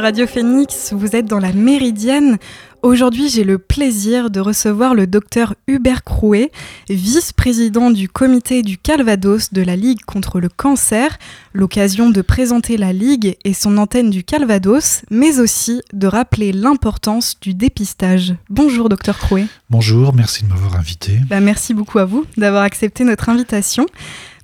Radio 0.00 0.26
Phoenix, 0.26 0.92
vous 0.92 1.16
êtes 1.16 1.26
dans 1.26 1.40
la 1.40 1.52
Méridienne. 1.52 2.38
Aujourd'hui, 2.82 3.28
j'ai 3.28 3.42
le 3.42 3.58
plaisir 3.58 4.30
de 4.30 4.38
recevoir 4.38 4.94
le 4.94 5.08
docteur 5.08 5.56
Hubert 5.66 6.04
Crouet, 6.04 6.52
vice-président 6.88 7.90
du 7.90 8.08
comité 8.08 8.62
du 8.62 8.78
Calvados 8.78 9.52
de 9.52 9.62
la 9.62 9.74
Ligue 9.74 10.04
contre 10.06 10.38
le 10.38 10.48
cancer, 10.48 11.18
l'occasion 11.52 12.10
de 12.10 12.22
présenter 12.22 12.76
la 12.76 12.92
Ligue 12.92 13.36
et 13.44 13.52
son 13.52 13.78
antenne 13.78 14.10
du 14.10 14.22
Calvados, 14.22 15.02
mais 15.10 15.40
aussi 15.40 15.82
de 15.92 16.06
rappeler 16.06 16.52
l'importance 16.52 17.40
du 17.40 17.52
dépistage. 17.52 18.34
Bonjour 18.48 18.88
docteur 18.88 19.18
Crouet. 19.18 19.46
Bonjour, 19.70 20.14
merci 20.14 20.44
de 20.44 20.48
m'avoir 20.48 20.76
invité. 20.76 21.18
Bah, 21.28 21.40
merci 21.40 21.74
beaucoup 21.74 21.98
à 21.98 22.04
vous 22.04 22.26
d'avoir 22.36 22.62
accepté 22.62 23.02
notre 23.02 23.28
invitation. 23.28 23.86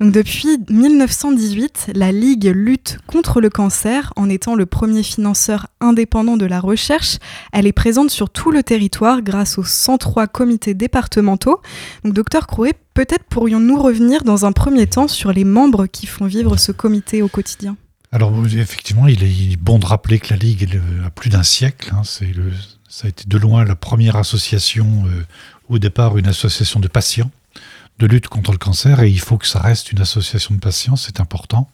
Donc 0.01 0.13
depuis 0.13 0.59
1918, 0.69 1.93
la 1.95 2.11
Ligue 2.11 2.51
lutte 2.53 2.99
contre 3.07 3.41
le 3.41 3.49
cancer 3.49 4.13
en 4.17 4.29
étant 4.29 4.57
le 4.57 4.67
premier 4.67 5.03
financeur 5.03 5.69
indépendant 5.81 6.37
de 6.37 6.47
la 6.47 6.59
recherche. 6.61 7.19
Elle 7.53 7.67
est 7.67 7.73
présente 7.73 8.11
sur 8.11 8.24
tout 8.29 8.51
le 8.51 8.63
territoire 8.63 9.23
grâce 9.23 9.59
aux 9.59 9.65
103 9.65 10.27
comités 10.27 10.75
départementaux. 10.75 11.61
Donc 12.05 12.15
docteur 12.15 12.47
Crouet, 12.47 12.75
peut-être 12.95 13.25
pourrions-nous 13.25 13.81
revenir 13.81 14.23
dans 14.25 14.47
un 14.47 14.53
premier 14.53 14.87
temps 14.87 15.09
sur 15.09 15.33
les 15.33 15.45
membres 15.45 15.87
qui 15.87 16.07
font 16.07 16.27
vivre 16.27 16.57
ce 16.57 16.73
comité 16.73 17.23
au 17.23 17.29
quotidien? 17.29 17.77
Alors 18.13 18.33
effectivement, 18.47 19.09
il 19.09 19.25
est 19.25 19.57
bon 19.57 19.79
de 19.79 19.87
rappeler 19.87 20.21
que 20.21 20.31
la 20.31 20.37
Ligue 20.37 20.81
a 21.05 21.11
plus 21.11 21.31
d'un 21.31 21.43
siècle. 21.43 21.93
Hein. 21.93 22.03
ça 22.05 23.07
a 23.07 23.09
été 23.09 23.25
de 23.27 23.39
loin 23.39 23.65
la 23.65 23.75
première 23.75 24.17
association, 24.17 25.05
euh, 25.07 25.25
au 25.69 25.79
départ 25.79 26.17
une 26.17 26.29
association 26.29 26.79
de 26.79 26.89
patients 26.89 27.31
de 27.99 28.07
lutte 28.07 28.29
contre 28.29 28.53
le 28.53 28.59
cancer 28.59 29.01
et 29.01 29.09
il 29.09 29.21
faut 29.21 29.39
que 29.39 29.47
ça 29.47 29.61
reste 29.61 29.93
une 29.93 30.01
association 30.01 30.55
de 30.55 30.61
patients, 30.61 30.97
c'est 30.97 31.21
important. 31.21 31.69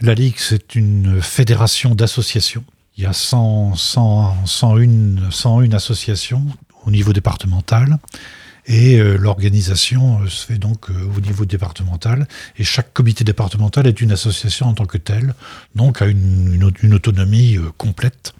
La 0.00 0.14
Ligue, 0.14 0.36
c'est 0.38 0.74
une 0.74 1.20
fédération 1.22 1.94
d'associations. 1.94 2.64
Il 2.96 3.02
y 3.02 3.06
a 3.06 3.12
100, 3.12 3.74
100, 3.74 4.46
101, 4.46 5.30
101 5.30 5.72
associations 5.72 6.42
au 6.86 6.90
niveau 6.90 7.12
départemental 7.12 7.98
et 8.66 8.98
euh, 8.98 9.16
l'organisation 9.16 10.22
euh, 10.22 10.28
se 10.28 10.46
fait 10.46 10.58
donc 10.58 10.90
euh, 10.90 10.94
au 11.16 11.20
niveau 11.20 11.44
départemental 11.44 12.26
et 12.56 12.64
chaque 12.64 12.94
comité 12.94 13.22
départemental 13.22 13.86
est 13.86 14.00
une 14.00 14.12
association 14.12 14.66
en 14.66 14.72
tant 14.72 14.86
que 14.86 14.96
telle, 14.98 15.34
donc 15.74 16.00
a 16.00 16.06
une, 16.06 16.72
une, 16.82 16.94
autonomie 16.94 17.58
complète. 17.76 18.32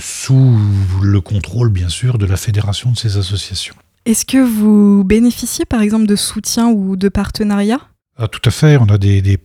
sous 0.00 0.58
le 1.02 1.20
contrôle, 1.20 1.70
bien 1.70 1.88
sûr, 1.88 2.18
de 2.18 2.26
la 2.26 2.36
fédération 2.36 2.92
de 2.92 2.98
ces 2.98 3.16
associations. 3.16 3.74
Est-ce 4.04 4.24
que 4.24 4.38
vous 4.38 5.04
bénéficiez 5.04 5.64
par 5.64 5.80
exemple 5.80 6.06
de 6.06 6.16
soutien 6.16 6.68
ou 6.68 6.96
de 6.96 7.08
partenariat 7.08 7.80
ah, 8.20 8.26
tout 8.26 8.40
à 8.44 8.50
fait, 8.50 8.76
on 8.76 8.86
a 8.86 8.98
des, 8.98 9.38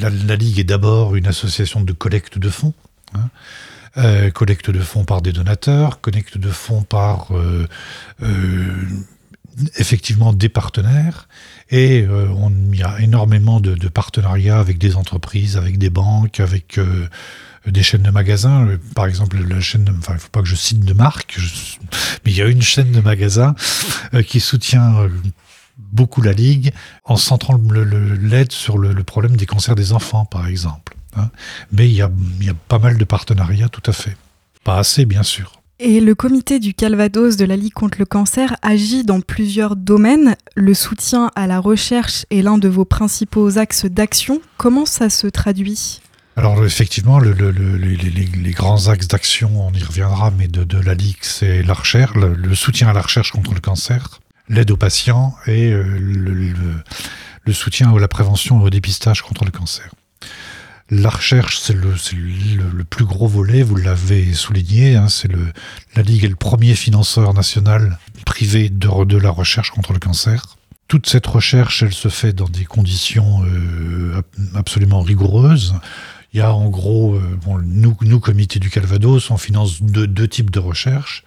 la, 0.00 0.36
Ligue 0.36 0.58
est 0.58 0.64
d'abord 0.64 1.14
une 1.14 1.26
association 1.26 1.82
de 1.82 1.92
collecte 1.92 2.38
de 2.38 2.48
fonds, 2.48 2.72
hein. 3.14 3.28
euh, 3.98 4.30
collecte 4.30 4.70
de 4.70 4.80
fonds 4.80 5.04
par 5.04 5.20
des 5.20 5.32
donateurs, 5.32 6.00
collecte 6.00 6.38
de 6.38 6.48
fonds 6.48 6.84
par 6.84 7.36
euh, 7.36 7.68
euh, 8.22 8.88
effectivement 9.76 10.32
des 10.32 10.48
partenaires, 10.48 11.28
et 11.70 12.06
on 12.08 12.50
y 12.72 12.82
a 12.82 12.98
énormément 13.00 13.60
de, 13.60 13.74
de, 13.74 13.88
partenariats 13.88 14.58
avec 14.58 14.78
des 14.78 14.96
entreprises, 14.96 15.58
avec 15.58 15.76
des 15.76 15.90
banques, 15.90 16.40
avec 16.40 16.80
des 17.66 17.82
chaînes 17.82 18.02
de 18.02 18.10
magasins. 18.10 18.66
Par 18.94 19.06
exemple, 19.06 19.36
la 19.46 19.60
chaîne, 19.60 19.94
enfin, 19.98 20.14
il 20.14 20.18
faut 20.18 20.30
pas 20.30 20.40
que 20.40 20.48
je 20.48 20.56
cite 20.56 20.80
de 20.80 20.94
marque, 20.94 21.38
mais 22.24 22.30
il 22.30 22.36
y 22.36 22.42
a 22.42 22.46
une 22.46 22.62
chaîne 22.62 22.92
de 22.92 23.00
magasins 23.00 23.54
qui 24.26 24.40
soutient 24.40 25.08
beaucoup 25.90 26.22
la 26.22 26.32
Ligue 26.32 26.72
en 27.04 27.16
centrant 27.16 27.58
l'aide 27.74 28.52
sur 28.52 28.78
le, 28.78 28.94
problème 29.02 29.36
des 29.36 29.46
cancers 29.46 29.74
des 29.74 29.92
enfants, 29.92 30.24
par 30.24 30.46
exemple. 30.46 30.96
Hein. 31.16 31.30
Mais 31.72 31.88
il 31.88 31.94
y, 31.94 32.02
a, 32.02 32.10
il 32.40 32.46
y 32.46 32.50
a 32.50 32.54
pas 32.54 32.78
mal 32.78 32.98
de 32.98 33.04
partenariats, 33.04 33.68
tout 33.68 33.90
à 33.90 33.92
fait. 33.92 34.16
Pas 34.64 34.78
assez, 34.78 35.04
bien 35.04 35.22
sûr. 35.22 35.62
Et 35.84 36.00
le 36.00 36.14
comité 36.14 36.60
du 36.60 36.74
Calvados 36.74 37.36
de 37.36 37.44
la 37.44 37.56
Ligue 37.56 37.72
contre 37.72 37.98
le 37.98 38.04
cancer 38.04 38.56
agit 38.62 39.02
dans 39.02 39.20
plusieurs 39.20 39.74
domaines. 39.74 40.36
Le 40.54 40.74
soutien 40.74 41.32
à 41.34 41.48
la 41.48 41.58
recherche 41.58 42.24
est 42.30 42.42
l'un 42.42 42.56
de 42.56 42.68
vos 42.68 42.84
principaux 42.84 43.58
axes 43.58 43.86
d'action. 43.86 44.40
Comment 44.58 44.86
ça 44.86 45.10
se 45.10 45.26
traduit? 45.26 46.00
Alors 46.36 46.64
effectivement, 46.64 47.18
le, 47.18 47.32
les, 47.32 48.52
grands 48.52 48.88
axes 48.88 49.08
d'action, 49.08 49.50
on 49.66 49.72
y 49.72 49.82
reviendra, 49.82 50.30
mais 50.30 50.48
de, 50.48 50.78
la 50.78 50.94
Ligue, 50.94 51.18
c'est 51.20 51.62
la 51.62 51.74
recherche, 51.74 52.14
le, 52.14 52.54
soutien 52.54 52.88
à 52.88 52.92
la 52.92 53.02
recherche 53.02 53.32
contre 53.32 53.52
le 53.52 53.60
cancer, 53.60 54.20
l'aide 54.52 54.70
aux 54.70 54.76
patients 54.76 55.34
et 55.46 55.72
euh, 55.72 55.82
le, 55.82 57.52
soutien 57.52 57.94
à 57.94 57.98
la 57.98 58.08
prévention 58.08 58.60
et 58.60 58.64
au 58.64 58.70
dépistage 58.70 59.22
contre 59.22 59.44
le 59.44 59.50
cancer. 59.50 59.88
La 60.90 61.08
recherche, 61.08 61.58
c'est 61.58 61.74
le, 61.74 61.94
plus 62.84 63.04
gros 63.04 63.26
volet, 63.26 63.62
vous 63.62 63.76
l'avez 63.76 64.32
souligné, 64.34 64.96
hein, 64.96 65.08
c'est 65.08 65.30
la 65.96 66.02
Ligue 66.02 66.24
est 66.24 66.28
le 66.28 66.36
premier 66.36 66.74
financeur 66.74 67.34
national 67.34 67.98
privé 68.26 68.68
de, 68.68 69.04
de 69.04 69.16
la 69.16 69.30
recherche 69.30 69.70
contre 69.70 69.92
le 69.92 69.98
cancer 69.98 70.56
toute 70.92 71.08
cette 71.08 71.26
recherche, 71.26 71.82
elle 71.82 71.94
se 71.94 72.08
fait 72.08 72.34
dans 72.34 72.50
des 72.50 72.66
conditions 72.66 73.42
euh, 73.46 74.20
absolument 74.54 75.00
rigoureuses. 75.00 75.74
Il 76.34 76.38
y 76.38 76.42
a 76.42 76.52
en 76.52 76.68
gros, 76.68 77.14
euh, 77.14 77.38
bon, 77.46 77.56
nous, 77.64 77.96
nous, 78.02 78.20
comité 78.20 78.58
du 78.58 78.68
Calvados, 78.68 79.30
on 79.30 79.38
finance 79.38 79.82
deux, 79.82 80.06
deux 80.06 80.28
types 80.28 80.50
de 80.50 80.58
recherches, 80.58 81.24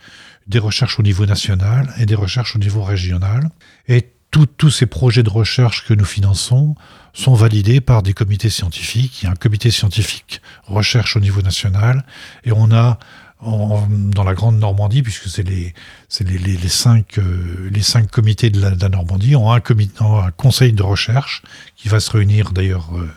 des 0.47 0.59
recherches 0.59 0.99
au 0.99 1.03
niveau 1.03 1.25
national 1.25 1.93
et 1.97 2.05
des 2.05 2.15
recherches 2.15 2.55
au 2.55 2.59
niveau 2.59 2.83
régional. 2.83 3.49
Et 3.87 4.11
tous 4.57 4.69
ces 4.69 4.85
projets 4.85 5.23
de 5.23 5.29
recherche 5.29 5.85
que 5.85 5.93
nous 5.93 6.05
finançons 6.05 6.75
sont 7.13 7.35
validés 7.35 7.79
par 7.79 8.03
des 8.03 8.13
comités 8.13 8.49
scientifiques. 8.49 9.21
Il 9.21 9.25
y 9.25 9.27
a 9.29 9.31
un 9.31 9.35
comité 9.35 9.71
scientifique 9.71 10.41
recherche 10.65 11.15
au 11.15 11.21
niveau 11.21 11.41
national 11.41 12.05
et 12.43 12.51
on 12.51 12.71
a 12.71 12.99
dans 13.41 14.23
la 14.23 14.33
Grande 14.33 14.57
Normandie, 14.57 15.03
puisque 15.03 15.27
c'est 15.27 15.43
les, 15.43 15.73
les, 16.21 16.37
les, 16.37 16.57
les, 16.57 16.69
cinq, 16.69 17.19
euh, 17.19 17.69
les 17.71 17.81
cinq 17.81 18.09
comités 18.09 18.49
de 18.49 18.59
la, 18.59 18.89
Normandie, 18.89 19.35
ont 19.35 19.51
un, 19.51 19.59
comité, 19.59 19.93
un 19.99 20.31
conseil 20.31 20.73
de 20.73 20.83
recherche 20.83 21.43
qui 21.75 21.89
va 21.89 21.99
se 21.99 22.09
réunir 22.11 22.51
d'ailleurs 22.51 22.89
euh, 22.95 23.09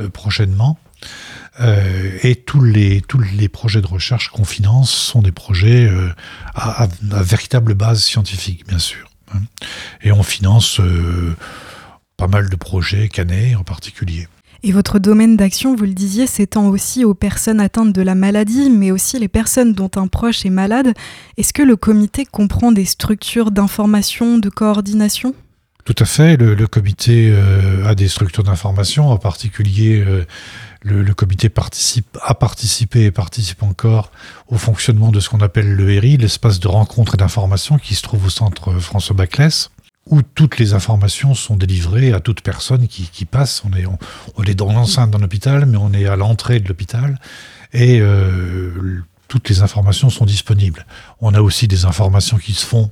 euh, 0.00 0.08
prochainement 0.08 0.78
euh, 1.60 2.18
et 2.22 2.34
tous 2.34 2.62
les, 2.62 3.00
tous 3.00 3.20
les 3.20 3.48
projets 3.48 3.80
de 3.80 3.86
recherche 3.86 4.30
qu'on 4.30 4.44
finance 4.44 4.90
sont 4.90 5.22
des 5.22 5.32
projets 5.32 5.88
euh, 5.88 6.08
à, 6.54 6.88
véritable 7.00 7.74
base 7.74 8.02
scientifique, 8.02 8.66
bien 8.66 8.78
sûr. 8.78 9.08
Hein. 9.32 9.40
Et 10.02 10.10
on 10.10 10.22
finance 10.22 10.80
euh, 10.80 11.36
pas 12.16 12.26
mal 12.26 12.48
de 12.48 12.56
projets, 12.56 13.08
Canet 13.08 13.56
en 13.56 13.62
particulier. 13.62 14.26
Et 14.64 14.72
votre 14.72 14.98
domaine 14.98 15.36
d'action, 15.36 15.76
vous 15.76 15.84
le 15.84 15.92
disiez, 15.92 16.26
s'étend 16.26 16.68
aussi 16.68 17.04
aux 17.04 17.14
personnes 17.14 17.60
atteintes 17.60 17.92
de 17.92 18.02
la 18.02 18.14
maladie, 18.14 18.70
mais 18.70 18.90
aussi 18.90 19.18
les 19.18 19.28
personnes 19.28 19.74
dont 19.74 19.90
un 19.96 20.08
proche 20.08 20.46
est 20.46 20.50
malade. 20.50 20.94
Est-ce 21.36 21.52
que 21.52 21.62
le 21.62 21.76
comité 21.76 22.24
comprend 22.24 22.72
des 22.72 22.86
structures 22.86 23.50
d'information, 23.50 24.38
de 24.38 24.48
coordination? 24.48 25.34
Tout 25.84 25.94
à 25.98 26.06
fait. 26.06 26.38
Le, 26.38 26.66
comité 26.66 27.36
a 27.84 27.94
des 27.94 28.08
structures 28.08 28.42
d'information, 28.42 29.10
en 29.10 29.18
particulier 29.18 30.02
le, 30.84 31.14
comité 31.14 31.48
participe, 31.48 32.18
a 32.22 32.34
participé 32.34 33.04
et 33.04 33.10
participe 33.10 33.62
encore 33.62 34.10
au 34.48 34.58
fonctionnement 34.58 35.10
de 35.10 35.18
ce 35.18 35.30
qu'on 35.30 35.40
appelle 35.40 35.74
le 35.74 35.98
RI, 35.98 36.18
l'espace 36.18 36.60
de 36.60 36.68
rencontre 36.68 37.14
et 37.14 37.16
d'information 37.16 37.78
qui 37.78 37.94
se 37.94 38.02
trouve 38.02 38.26
au 38.26 38.30
centre 38.30 38.78
François 38.78 39.16
Baclès, 39.16 39.70
où 40.10 40.20
toutes 40.20 40.58
les 40.58 40.74
informations 40.74 41.34
sont 41.34 41.56
délivrées 41.56 42.12
à 42.12 42.20
toute 42.20 42.42
personne 42.42 42.86
qui, 42.86 43.24
passe. 43.24 43.62
On 43.64 44.44
est, 44.44 44.54
dans 44.54 44.72
l'enceinte 44.72 45.10
d'un 45.10 45.22
hôpital, 45.22 45.64
mais 45.64 45.78
on 45.78 45.92
est 45.94 46.06
à 46.06 46.16
l'entrée 46.16 46.60
de 46.60 46.68
l'hôpital. 46.68 47.18
Et 47.72 48.00
euh, 48.00 49.02
toutes 49.28 49.48
les 49.48 49.62
informations 49.62 50.10
sont 50.10 50.26
disponibles. 50.26 50.84
On 51.22 51.32
a 51.32 51.40
aussi 51.40 51.66
des 51.66 51.86
informations 51.86 52.36
qui 52.36 52.52
se 52.52 52.66
font 52.66 52.90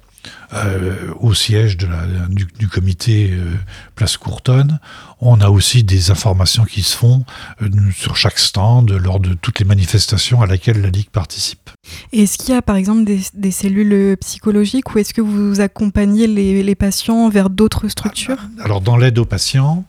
euh, 0.54 1.12
au 1.20 1.34
siège 1.34 1.76
de 1.76 1.86
la, 1.86 2.04
du, 2.28 2.68
comité 2.68 3.30
euh, 3.32 3.54
Place 3.94 4.16
Courtonne. 4.16 4.78
On 5.20 5.40
a 5.40 5.48
aussi 5.48 5.82
des 5.82 6.10
informations 6.10 6.64
qui 6.64 6.82
se 6.82 6.96
font 6.96 7.24
euh, 7.62 7.68
sur 7.96 8.16
chaque 8.16 8.38
stand 8.38 8.90
lors 8.90 9.18
de 9.18 9.34
toutes 9.34 9.58
les 9.60 9.64
manifestations 9.64 10.42
à 10.42 10.46
laquelle 10.46 10.82
la 10.82 10.90
Ligue 10.90 11.08
participe. 11.10 11.70
Est-ce 12.12 12.38
qu'il 12.38 12.54
y 12.54 12.56
a 12.56 12.62
par 12.62 12.76
exemple 12.76 13.10
des, 13.32 13.50
cellules 13.50 14.16
psychologiques 14.18 14.94
ou 14.94 14.98
est-ce 14.98 15.14
que 15.14 15.20
vous 15.20 15.60
accompagnez 15.60 16.26
les, 16.26 16.74
patients 16.74 17.28
vers 17.28 17.50
d'autres 17.50 17.88
structures? 17.88 18.38
Alors 18.62 18.80
dans 18.80 18.96
l'aide 18.96 19.18
aux 19.18 19.24
patients, 19.24 19.84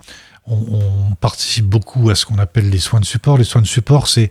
on, 0.45 1.15
participe 1.19 1.65
beaucoup 1.65 2.09
à 2.09 2.15
ce 2.15 2.25
qu'on 2.25 2.37
appelle 2.37 2.69
les 2.69 2.79
soins 2.79 2.99
de 2.99 3.05
support. 3.05 3.37
Les 3.37 3.43
soins 3.43 3.61
de 3.61 3.67
support, 3.67 4.07
c'est 4.07 4.29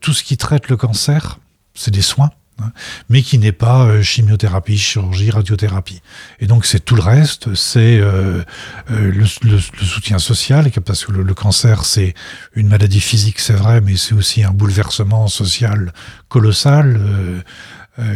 tout 0.00 0.12
ce 0.12 0.22
qui 0.22 0.36
traite 0.36 0.68
le 0.68 0.76
cancer, 0.76 1.38
c'est 1.74 1.90
des 1.90 2.02
soins. 2.02 2.30
Hein, 2.62 2.72
mais 3.08 3.22
qui 3.22 3.38
n'est 3.38 3.52
pas 3.52 3.84
euh, 3.84 4.02
chimiothérapie, 4.02 4.76
chirurgie, 4.78 5.30
radiothérapie. 5.30 6.00
Et 6.40 6.46
donc 6.46 6.66
c'est 6.66 6.80
tout 6.80 6.94
le 6.94 7.02
reste, 7.02 7.54
c'est 7.54 7.98
euh, 7.98 8.42
euh, 8.90 9.12
le, 9.12 9.26
soutien 9.26 10.18
social, 10.18 10.70
parce 10.84 11.04
que 11.04 11.12
le, 11.12 11.34
cancer 11.34 11.84
c'est 11.84 12.14
une 12.54 12.68
maladie 12.68 13.00
physique, 13.00 13.38
c'est 13.40 13.54
vrai, 13.54 13.80
mais 13.80 13.96
c'est 13.96 14.14
aussi 14.14 14.44
un 14.44 14.50
bouleversement 14.50 15.28
social 15.28 15.92
colossal. 16.28 17.00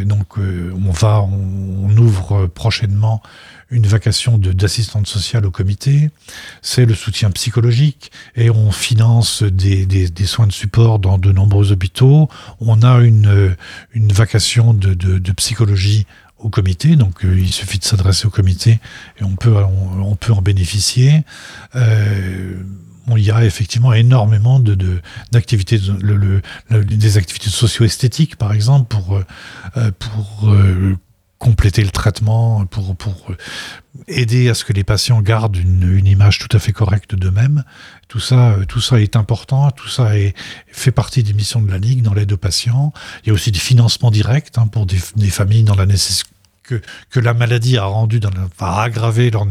donc 0.05 0.38
on 0.38 0.91
va, 0.91 1.20
on, 1.20 1.96
ouvre 1.96 2.46
prochainement 2.46 3.23
une 3.70 3.87
vacation 3.87 4.38
d'assistante 4.38 5.06
sociale 5.06 5.46
au 5.46 5.50
comité, 5.50 6.11
c'est 6.62 6.87
le 6.87 6.94
soutien 6.94 7.31
psychologique 7.31 8.12
et 8.37 8.50
on 8.50 8.70
finance 8.70 9.43
des, 9.43 9.87
des, 9.87 10.26
soins 10.26 10.46
de 10.46 10.52
support 10.52 10.99
dans 10.99 11.19
de 11.19 11.32
nombreux 11.32 11.72
hôpitaux. 11.72 12.28
On 12.61 12.82
a 12.82 12.99
une, 13.00 13.56
une 13.93 14.12
vacation 14.12 14.75
de, 14.75 14.94
de, 14.94 15.32
psychologie 15.32 16.06
au 16.38 16.50
comité, 16.50 16.96
donc 16.96 17.20
il 17.22 17.52
suffit 17.52 17.78
de 17.78 17.84
s'adresser 17.84 18.26
au 18.26 18.31
comité 18.31 18.81
et 19.19 19.25
on 19.25 19.37
peut, 19.37 19.56
on, 19.56 20.14
peut 20.14 20.32
en 20.32 20.43
bénéficier. 20.43 21.25
Euh, 21.75 22.62
il 23.17 23.22
y 23.22 23.31
a 23.31 23.44
effectivement 23.44 23.93
énormément 23.93 24.60
de, 24.60 25.00
d'activités, 25.31 25.81
le, 26.00 26.40
des 26.70 27.19
activités 27.19 27.50
socio-esthétiques 27.50 28.37
par 28.37 28.52
exemple 28.52 28.88
pour, 28.88 29.17
euh, 29.76 29.90
pour 29.99 30.49
euh, 30.50 30.96
compléter 31.44 31.85
le 31.85 31.91
traitement, 31.91 32.64
pour, 32.64 32.96
pour 32.96 33.26
aider 34.08 34.49
à 34.49 34.55
ce 34.55 34.64
que 34.64 34.73
les 34.73 34.82
patients 34.82 35.20
gardent 35.20 35.56
une, 35.56 35.94
une 35.94 36.06
image 36.06 36.38
tout 36.38 36.49
à 36.56 36.58
fait 36.58 36.73
correcte 36.73 37.14
d'eux-mêmes. 37.14 37.64
Tout 38.08 38.19
ça, 38.19 38.52
euh, 38.52 38.64
tout 38.64 38.81
ça 38.81 38.99
est 38.99 39.14
important, 39.14 39.70
tout 39.70 39.88
ça 39.88 40.12
fait 40.69 40.91
partie 40.91 41.23
des 41.23 41.35
missions 41.35 41.61
de 41.61 41.70
la 41.70 41.76
Ligue 41.76 42.00
dans 42.00 42.14
l'aide 42.14 42.32
aux 42.32 42.38
patients. 42.38 42.94
Il 43.23 43.29
y 43.29 43.31
a 43.31 43.35
aussi 43.35 43.52
des 43.52 43.58
financements 43.58 44.11
directs 44.11 44.56
hein, 44.56 44.69
pour 44.69 44.87
des, 44.87 44.96
familles 45.29 45.64
dans 45.64 45.75
la 45.75 45.85
nécessité 45.85 46.31
que, 46.62 46.81
que 47.11 47.20
la 47.20 47.35
maladie 47.35 47.76
a 47.76 47.85
rendu, 47.85 48.20
dans 48.20 48.31
a 48.61 48.82
aggravé 48.82 49.31
leur, 49.31 49.44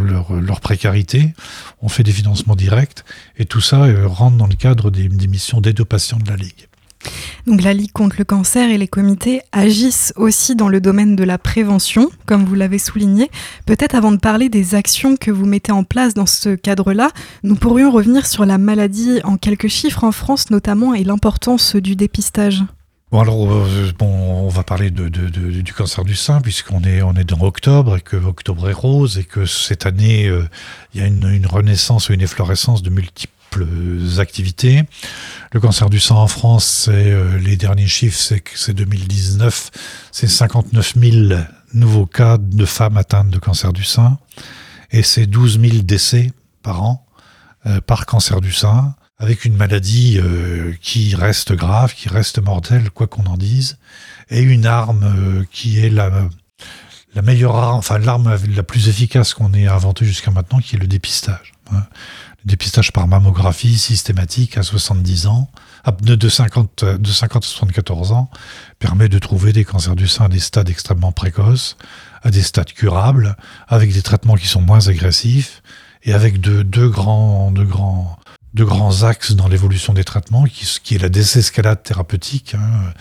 leur, 0.00 0.60
précarité. 0.62 1.34
On 1.82 1.90
fait 1.90 2.02
des 2.02 2.12
financements 2.12 2.56
directs 2.56 3.04
et 3.36 3.44
tout 3.44 3.60
ça 3.60 3.82
euh, 3.82 4.08
rentre 4.08 4.38
dans 4.38 4.46
le 4.46 4.54
cadre 4.54 4.90
des, 4.90 5.10
des 5.10 5.26
missions 5.26 5.60
d'aide 5.60 5.82
aux 5.82 5.84
patients 5.84 6.18
de 6.18 6.30
la 6.30 6.36
Ligue. 6.36 6.66
Donc 7.46 7.62
la 7.62 7.74
Ligue 7.74 7.92
contre 7.92 8.16
le 8.18 8.24
cancer 8.24 8.70
et 8.70 8.78
les 8.78 8.88
comités 8.88 9.40
agissent 9.52 10.12
aussi 10.16 10.56
dans 10.56 10.68
le 10.68 10.80
domaine 10.80 11.16
de 11.16 11.24
la 11.24 11.38
prévention, 11.38 12.10
comme 12.26 12.44
vous 12.44 12.54
l'avez 12.54 12.78
souligné. 12.78 13.30
Peut-être 13.66 13.94
avant 13.94 14.12
de 14.12 14.16
parler 14.16 14.48
des 14.48 14.74
actions 14.74 15.16
que 15.16 15.30
vous 15.30 15.46
mettez 15.46 15.72
en 15.72 15.84
place 15.84 16.14
dans 16.14 16.26
ce 16.26 16.54
cadre-là, 16.54 17.10
nous 17.42 17.56
pourrions 17.56 17.90
revenir 17.90 18.26
sur 18.26 18.46
la 18.46 18.58
maladie 18.58 19.20
en 19.24 19.36
quelques 19.36 19.68
chiffres 19.68 20.04
en 20.04 20.12
France 20.12 20.50
notamment 20.50 20.94
et 20.94 21.04
l'importance 21.04 21.76
du 21.76 21.96
dépistage. 21.96 22.64
Bon 23.14 23.20
alors, 23.20 23.52
euh, 23.52 23.92
bon, 23.96 24.08
on 24.08 24.48
va 24.48 24.64
parler 24.64 24.90
du 24.90 25.72
cancer 25.72 26.04
du 26.04 26.16
sein 26.16 26.40
puisqu'on 26.40 26.82
est 26.82 27.00
on 27.00 27.14
est 27.14 27.22
dans 27.22 27.40
octobre 27.42 27.96
et 27.96 28.00
que 28.00 28.16
octobre 28.16 28.68
est 28.68 28.72
rose 28.72 29.18
et 29.18 29.24
que 29.24 29.46
cette 29.46 29.86
année 29.86 30.26
euh, 30.26 30.48
il 30.94 31.00
y 31.00 31.04
a 31.04 31.06
une, 31.06 31.46
renaissance 31.46 32.08
ou 32.08 32.12
une 32.12 32.22
efflorescence 32.22 32.82
de 32.82 32.90
multiples 32.90 33.32
activités. 34.18 34.82
Le 35.52 35.60
cancer 35.60 35.90
du 35.90 36.00
sein 36.00 36.14
en 36.14 36.26
France, 36.26 36.64
c'est 36.64 37.12
euh, 37.12 37.38
les 37.38 37.56
derniers 37.56 37.86
chiffres, 37.86 38.18
c'est 38.18 38.40
que 38.40 38.58
c'est 38.58 38.74
2019, 38.74 39.70
c'est 40.12 40.28
59 40.28 40.94
000 40.96 41.40
nouveaux 41.72 42.06
cas 42.06 42.38
de 42.38 42.64
femmes 42.64 42.96
atteintes 42.96 43.30
de 43.30 43.38
cancer 43.38 43.72
du 43.72 43.84
sein 43.84 44.18
et 44.90 45.02
c'est 45.02 45.26
12 45.26 45.60
000 45.60 45.82
décès 45.82 46.32
par 46.62 46.82
an 46.82 47.00
par 47.86 48.04
cancer 48.04 48.42
du 48.42 48.52
sein 48.52 48.94
avec 49.18 49.44
une 49.44 49.56
maladie 49.56 50.18
euh, 50.18 50.72
qui 50.80 51.14
reste 51.14 51.52
grave, 51.52 51.94
qui 51.94 52.08
reste 52.08 52.40
mortelle, 52.40 52.90
quoi 52.90 53.06
qu'on 53.06 53.24
en 53.24 53.36
dise, 53.36 53.78
et 54.30 54.42
une 54.42 54.66
arme 54.66 55.04
euh, 55.04 55.44
qui 55.50 55.78
est 55.78 55.90
la, 55.90 56.10
la 57.14 57.22
meilleure 57.22 57.56
arme, 57.56 57.78
enfin 57.78 57.98
l'arme 57.98 58.36
la 58.54 58.62
plus 58.62 58.88
efficace 58.88 59.34
qu'on 59.34 59.54
ait 59.54 59.66
inventée 59.66 60.04
jusqu'à 60.04 60.30
maintenant, 60.30 60.58
qui 60.58 60.76
est 60.76 60.78
le 60.78 60.86
dépistage. 60.86 61.52
Hein. 61.72 61.84
Dépistage 62.44 62.92
par 62.92 63.08
mammographie 63.08 63.78
systématique 63.78 64.58
à 64.58 64.62
70 64.62 65.26
ans, 65.28 65.48
de 66.02 66.28
50, 66.28 66.84
de 66.84 67.10
50 67.10 67.42
à 67.42 67.46
74 67.46 68.12
ans, 68.12 68.30
permet 68.78 69.08
de 69.08 69.18
trouver 69.18 69.54
des 69.54 69.64
cancers 69.64 69.96
du 69.96 70.06
sein 70.06 70.26
à 70.26 70.28
des 70.28 70.40
stades 70.40 70.68
extrêmement 70.68 71.12
précoces, 71.12 71.78
à 72.22 72.30
des 72.30 72.42
stades 72.42 72.72
curables, 72.72 73.36
avec 73.66 73.94
des 73.94 74.02
traitements 74.02 74.34
qui 74.34 74.46
sont 74.46 74.60
moins 74.60 74.88
agressifs, 74.88 75.62
et 76.02 76.12
avec 76.12 76.38
deux, 76.38 76.88
grands, 76.90 77.50
axes 79.02 79.32
dans 79.32 79.48
l'évolution 79.48 79.94
des 79.94 80.04
traitements, 80.04 80.44
qui, 80.44 80.66
qui, 80.82 80.96
est 80.96 80.98
la 80.98 81.08
désescalade 81.08 81.82
thérapeutique, 81.82 82.54
hein, 82.54 82.92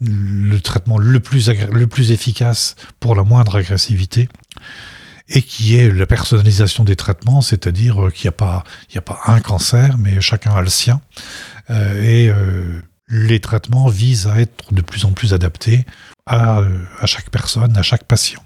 le 0.00 0.58
traitement 0.60 0.98
le 0.98 1.18
plus 1.18 1.48
efficace 2.12 2.76
pour 3.00 3.16
la 3.16 3.24
moindre 3.24 3.56
agressivité, 3.56 4.28
et 5.28 5.42
qui 5.42 5.76
est 5.76 5.90
la 5.90 6.06
personnalisation 6.06 6.84
des 6.84 6.96
traitements, 6.96 7.40
c'est-à-dire 7.40 8.10
qu'il 8.14 8.28
n'y 8.30 8.34
a, 8.34 9.02
pas, 9.02 9.16
un 9.26 9.40
cancer, 9.40 9.96
mais 9.98 10.20
chacun 10.20 10.54
a 10.54 10.60
le 10.60 10.68
sien. 10.68 11.00
Euh, 11.70 12.02
et 12.02 12.28
euh, 12.28 12.82
les 13.08 13.40
traitements 13.40 13.88
visent 13.88 14.26
à 14.26 14.40
être 14.40 14.72
de 14.72 14.82
plus 14.82 15.04
en 15.04 15.12
plus 15.12 15.34
adaptés 15.34 15.84
à 16.26 16.64
chaque 17.04 17.30
personne, 17.30 17.76
à 17.76 17.82
chaque 17.82 18.04
patient. 18.04 18.42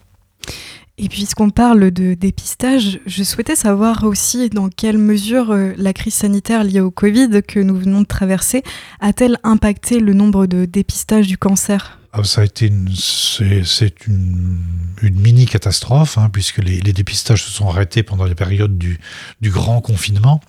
Et 0.99 1.11
puisqu'on 1.11 1.51
parle 1.51 1.91
de 1.91 2.15
dépistage, 2.15 3.01
je 3.05 3.23
souhaitais 3.23 3.55
savoir 3.55 4.05
aussi 4.05 4.49
dans 4.49 4.71
quelle 4.71 4.97
mesure 4.97 5.51
euh, 5.51 5.75
la 5.77 5.93
crise 5.93 6.15
sanitaire 6.15 6.65
liée 6.65 6.81
au 6.81 6.91
Covid 6.91 7.43
que 7.47 7.61
nous 7.61 7.77
venons 7.77 8.01
de 8.01 8.07
traverser 8.07 8.63
a-t-elle 9.01 9.37
impacté 9.43 10.01
le 10.01 10.15
nombre 10.15 10.47
de 10.47 10.65
dépistages 10.65 11.27
du 11.27 11.37
cancer? 11.37 11.99
Ah, 12.15 12.25
ça 12.25 12.41
a 12.41 12.45
été 12.45 12.73
c'est, 12.95 14.07
une, 14.07 14.59
mini 15.03 15.45
catastrophe, 15.45 16.17
hein, 16.17 16.31
puisque 16.33 16.59
les, 16.59 16.81
dépistages 16.81 17.45
se 17.45 17.51
sont 17.51 17.69
arrêtés 17.69 18.03
pendant 18.03 18.25
les 18.25 18.35
périodes 18.35 18.79
du 18.79 18.99
grand 19.51 19.83
confinement. 19.83 20.41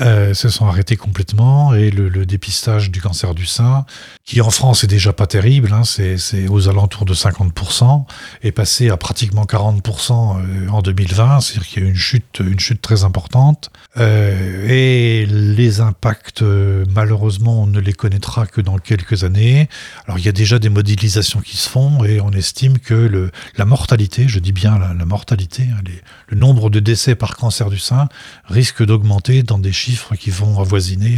Euh, 0.00 0.32
se 0.32 0.48
sont 0.48 0.66
arrêtés 0.66 0.96
complètement 0.96 1.74
et 1.74 1.90
le, 1.90 2.08
le, 2.08 2.24
dépistage 2.24 2.90
du 2.90 3.00
cancer 3.00 3.34
du 3.34 3.46
sein, 3.46 3.84
qui 4.24 4.40
en 4.40 4.50
France 4.50 4.84
est 4.84 4.88
déjà 4.88 5.12
pas 5.12 5.26
terrible, 5.26 5.72
hein, 5.72 5.82
c'est 5.84 6.48
aux 6.48 6.68
alentours 6.68 7.04
de 7.04 7.14
50%, 7.14 8.04
est 8.42 8.52
passé 8.52 8.90
à 8.90 8.96
pratiquement 8.96 9.44
40% 9.44 10.36
euh, 10.38 10.68
en 10.68 10.82
2020, 10.82 11.40
c'est-à-dire 11.40 11.66
qu'il 11.66 11.82
y 11.82 11.86
a 11.86 11.88
eu 11.88 11.90
une 11.90 11.96
chute, 11.96 12.40
une 12.40 12.60
chute 12.60 12.80
très 12.80 13.02
importante. 13.02 13.70
Euh, 13.96 14.68
et 14.68 15.26
les 15.26 15.80
impacts, 15.80 16.42
euh, 16.42 16.84
malheureusement, 16.90 17.62
on 17.62 17.66
ne 17.66 17.80
les 17.80 17.92
connaîtra 17.92 18.46
que 18.46 18.60
dans 18.60 18.78
quelques 18.78 19.24
années. 19.24 19.68
Alors 20.06 20.18
il 20.18 20.24
y 20.24 20.28
a 20.28 20.32
déjà 20.32 20.58
des 20.58 20.68
modélisations 20.68 21.40
qui 21.40 21.56
se 21.56 21.68
font 21.68 22.04
et 22.04 22.20
on 22.20 22.30
estime 22.30 22.78
que 22.78 22.94
le, 22.94 23.30
la 23.56 23.64
mortalité, 23.64 24.28
je 24.28 24.38
dis 24.38 24.52
bien 24.52 24.78
la, 24.78 24.92
mortalité, 25.04 25.64
hein, 25.72 25.82
le 26.28 26.36
nombre 26.36 26.70
de 26.70 26.78
décès 26.78 27.14
par 27.14 27.36
cancer 27.36 27.70
du 27.70 27.78
sein 27.78 28.08
risque 28.44 28.84
d'augmenter 28.84 29.42
dans 29.42 29.58
des 29.58 29.72
chiffres 29.72 29.87
qui 30.18 30.30
vont 30.30 30.60
avoisiner 30.60 31.16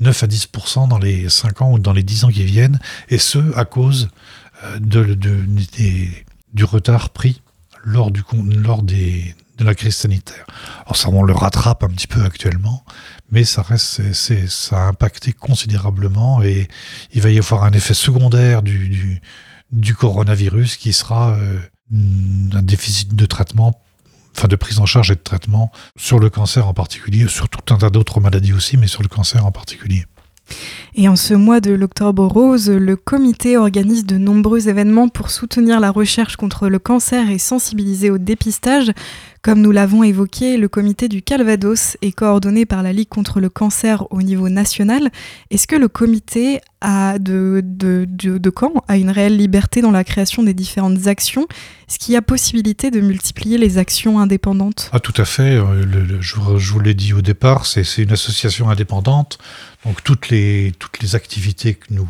9 0.00 0.22
euh, 0.22 0.26
à 0.26 0.28
10% 0.28 0.88
dans 0.88 0.98
les 0.98 1.28
5 1.28 1.62
ans 1.62 1.72
ou 1.72 1.78
dans 1.78 1.92
les 1.92 2.02
10 2.02 2.24
ans 2.24 2.28
qui 2.28 2.44
viennent, 2.44 2.78
et 3.08 3.18
ce, 3.18 3.38
à 3.56 3.64
cause 3.64 4.08
euh, 4.64 4.78
de, 4.78 5.16
du 6.52 6.64
retard 6.64 7.10
pris 7.10 7.42
lors, 7.84 8.10
du, 8.10 8.22
lors 8.34 8.82
des, 8.82 9.34
de 9.58 9.64
la 9.64 9.74
crise 9.74 9.96
sanitaire. 9.96 10.46
Alors 10.84 10.96
ça, 10.96 11.08
on 11.08 11.22
le 11.22 11.32
rattrape 11.32 11.84
un 11.84 11.88
petit 11.88 12.06
peu 12.06 12.22
actuellement, 12.22 12.84
mais 13.30 13.44
ça 13.44 13.62
reste, 13.62 14.12
c'est, 14.12 14.48
ça 14.48 14.84
a 14.84 14.88
impacté 14.88 15.32
considérablement 15.32 16.42
et 16.42 16.68
il 17.12 17.22
va 17.22 17.30
y 17.30 17.38
avoir 17.38 17.64
un 17.64 17.72
effet 17.72 17.94
secondaire 17.94 18.62
du, 18.62 18.88
du, 18.88 19.20
du 19.72 19.94
coronavirus 19.94 20.76
qui 20.76 20.92
sera 20.92 21.36
euh, 21.36 21.58
un 21.92 22.62
déficit 22.62 23.14
de 23.14 23.26
traitement 23.26 23.82
enfin 24.36 24.48
de 24.48 24.56
prise 24.56 24.78
en 24.78 24.86
charge 24.86 25.10
et 25.10 25.16
de 25.16 25.20
traitement 25.20 25.70
sur 25.96 26.18
le 26.18 26.30
cancer 26.30 26.66
en 26.66 26.74
particulier, 26.74 27.28
sur 27.28 27.48
tout 27.48 27.74
un 27.74 27.78
tas 27.78 27.90
d'autres 27.90 28.20
maladies 28.20 28.52
aussi, 28.52 28.76
mais 28.76 28.86
sur 28.86 29.02
le 29.02 29.08
cancer 29.08 29.44
en 29.44 29.52
particulier. 29.52 30.04
Et 30.94 31.08
en 31.08 31.16
ce 31.16 31.34
mois 31.34 31.60
de 31.60 31.72
l'octobre 31.72 32.26
rose, 32.26 32.68
le 32.68 32.96
comité 32.96 33.56
organise 33.56 34.04
de 34.04 34.18
nombreux 34.18 34.68
événements 34.68 35.08
pour 35.08 35.30
soutenir 35.30 35.78
la 35.80 35.90
recherche 35.90 36.36
contre 36.36 36.68
le 36.68 36.78
cancer 36.78 37.30
et 37.30 37.38
sensibiliser 37.38 38.10
au 38.10 38.18
dépistage. 38.18 38.90
Comme 39.42 39.62
nous 39.62 39.70
l'avons 39.70 40.02
évoqué, 40.02 40.58
le 40.58 40.68
comité 40.68 41.08
du 41.08 41.22
Calvados 41.22 41.96
est 42.02 42.12
coordonné 42.12 42.66
par 42.66 42.82
la 42.82 42.92
Ligue 42.92 43.08
contre 43.08 43.40
le 43.40 43.48
cancer 43.48 44.04
au 44.12 44.20
niveau 44.20 44.50
national. 44.50 45.10
Est-ce 45.50 45.66
que 45.66 45.76
le 45.76 45.88
comité 45.88 46.60
a 46.82 47.18
de, 47.18 47.62
de, 47.64 48.06
de, 48.06 48.52
Caen 48.54 48.84
a 48.86 48.98
une 48.98 49.08
réelle 49.08 49.38
liberté 49.38 49.80
dans 49.80 49.92
la 49.92 50.04
création 50.04 50.42
des 50.42 50.52
différentes 50.52 51.06
actions? 51.06 51.46
Est-ce 51.88 51.98
qu'il 51.98 52.12
y 52.12 52.18
a 52.18 52.22
possibilité 52.22 52.90
de 52.90 53.00
multiplier 53.00 53.56
les 53.56 53.78
actions 53.78 54.20
indépendantes? 54.20 54.90
Ah 54.92 55.00
tout 55.00 55.14
à 55.16 55.24
fait, 55.24 55.56
euh, 55.56 56.20
je, 56.20 56.36
vous 56.36 56.80
l'ai 56.80 56.94
dit 56.94 57.14
au 57.14 57.22
départ, 57.22 57.64
c'est 57.64 57.96
une 57.96 58.12
association 58.12 58.68
indépendante, 58.68 59.38
donc 59.86 60.04
toutes 60.04 60.28
les, 60.28 60.74
toutes 60.78 61.00
les 61.00 61.14
activités 61.14 61.74
que 61.74 61.94
nous, 61.94 62.06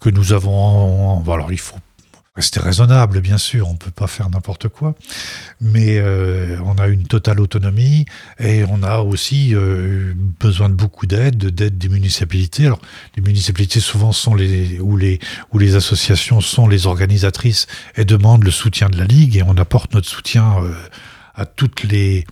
que 0.00 0.08
nous 0.08 0.32
avons, 0.32 1.22
il 1.50 1.60
faut 1.60 1.76
Rester 2.34 2.60
raisonnable, 2.60 3.20
bien 3.20 3.36
sûr, 3.36 3.68
on 3.68 3.76
peut 3.76 3.90
pas 3.90 4.06
faire 4.06 4.30
n'importe 4.30 4.68
quoi, 4.68 4.94
mais 5.60 5.98
euh, 5.98 6.56
on 6.64 6.76
a 6.76 6.86
une 6.86 7.06
totale 7.06 7.40
autonomie 7.40 8.06
et 8.38 8.64
on 8.70 8.82
a 8.82 9.00
aussi 9.00 9.54
euh, 9.54 10.14
besoin 10.16 10.70
de 10.70 10.74
beaucoup 10.74 11.04
d'aide, 11.04 11.36
d'aide 11.36 11.76
des 11.76 11.90
municipalités. 11.90 12.64
Alors, 12.64 12.80
les 13.16 13.22
municipalités 13.22 13.80
souvent 13.80 14.12
sont 14.12 14.34
les 14.34 14.80
ou 14.80 14.96
les 14.96 15.18
ou 15.52 15.58
les 15.58 15.74
associations 15.74 16.40
sont 16.40 16.66
les 16.68 16.86
organisatrices 16.86 17.66
et 17.96 18.06
demandent 18.06 18.44
le 18.44 18.50
soutien 18.50 18.88
de 18.88 18.96
la 18.96 19.04
ligue 19.04 19.36
et 19.36 19.42
on 19.42 19.58
apporte 19.58 19.92
notre 19.92 20.08
soutien 20.08 20.56
euh, 20.62 20.72
à 21.34 21.44
toutes 21.44 21.82
les 21.82 22.24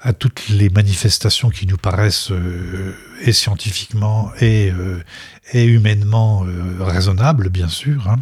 à 0.00 0.14
toutes 0.14 0.48
les 0.48 0.70
manifestations 0.70 1.50
qui 1.50 1.66
nous 1.66 1.76
paraissent 1.76 2.32
et 3.22 3.32
scientifiquement 3.32 4.30
et, 4.38 4.70
et 5.54 5.64
humainement 5.64 6.44
raisonnables, 6.78 7.48
bien 7.48 7.68
sûr. 7.68 8.06
Hein. 8.10 8.18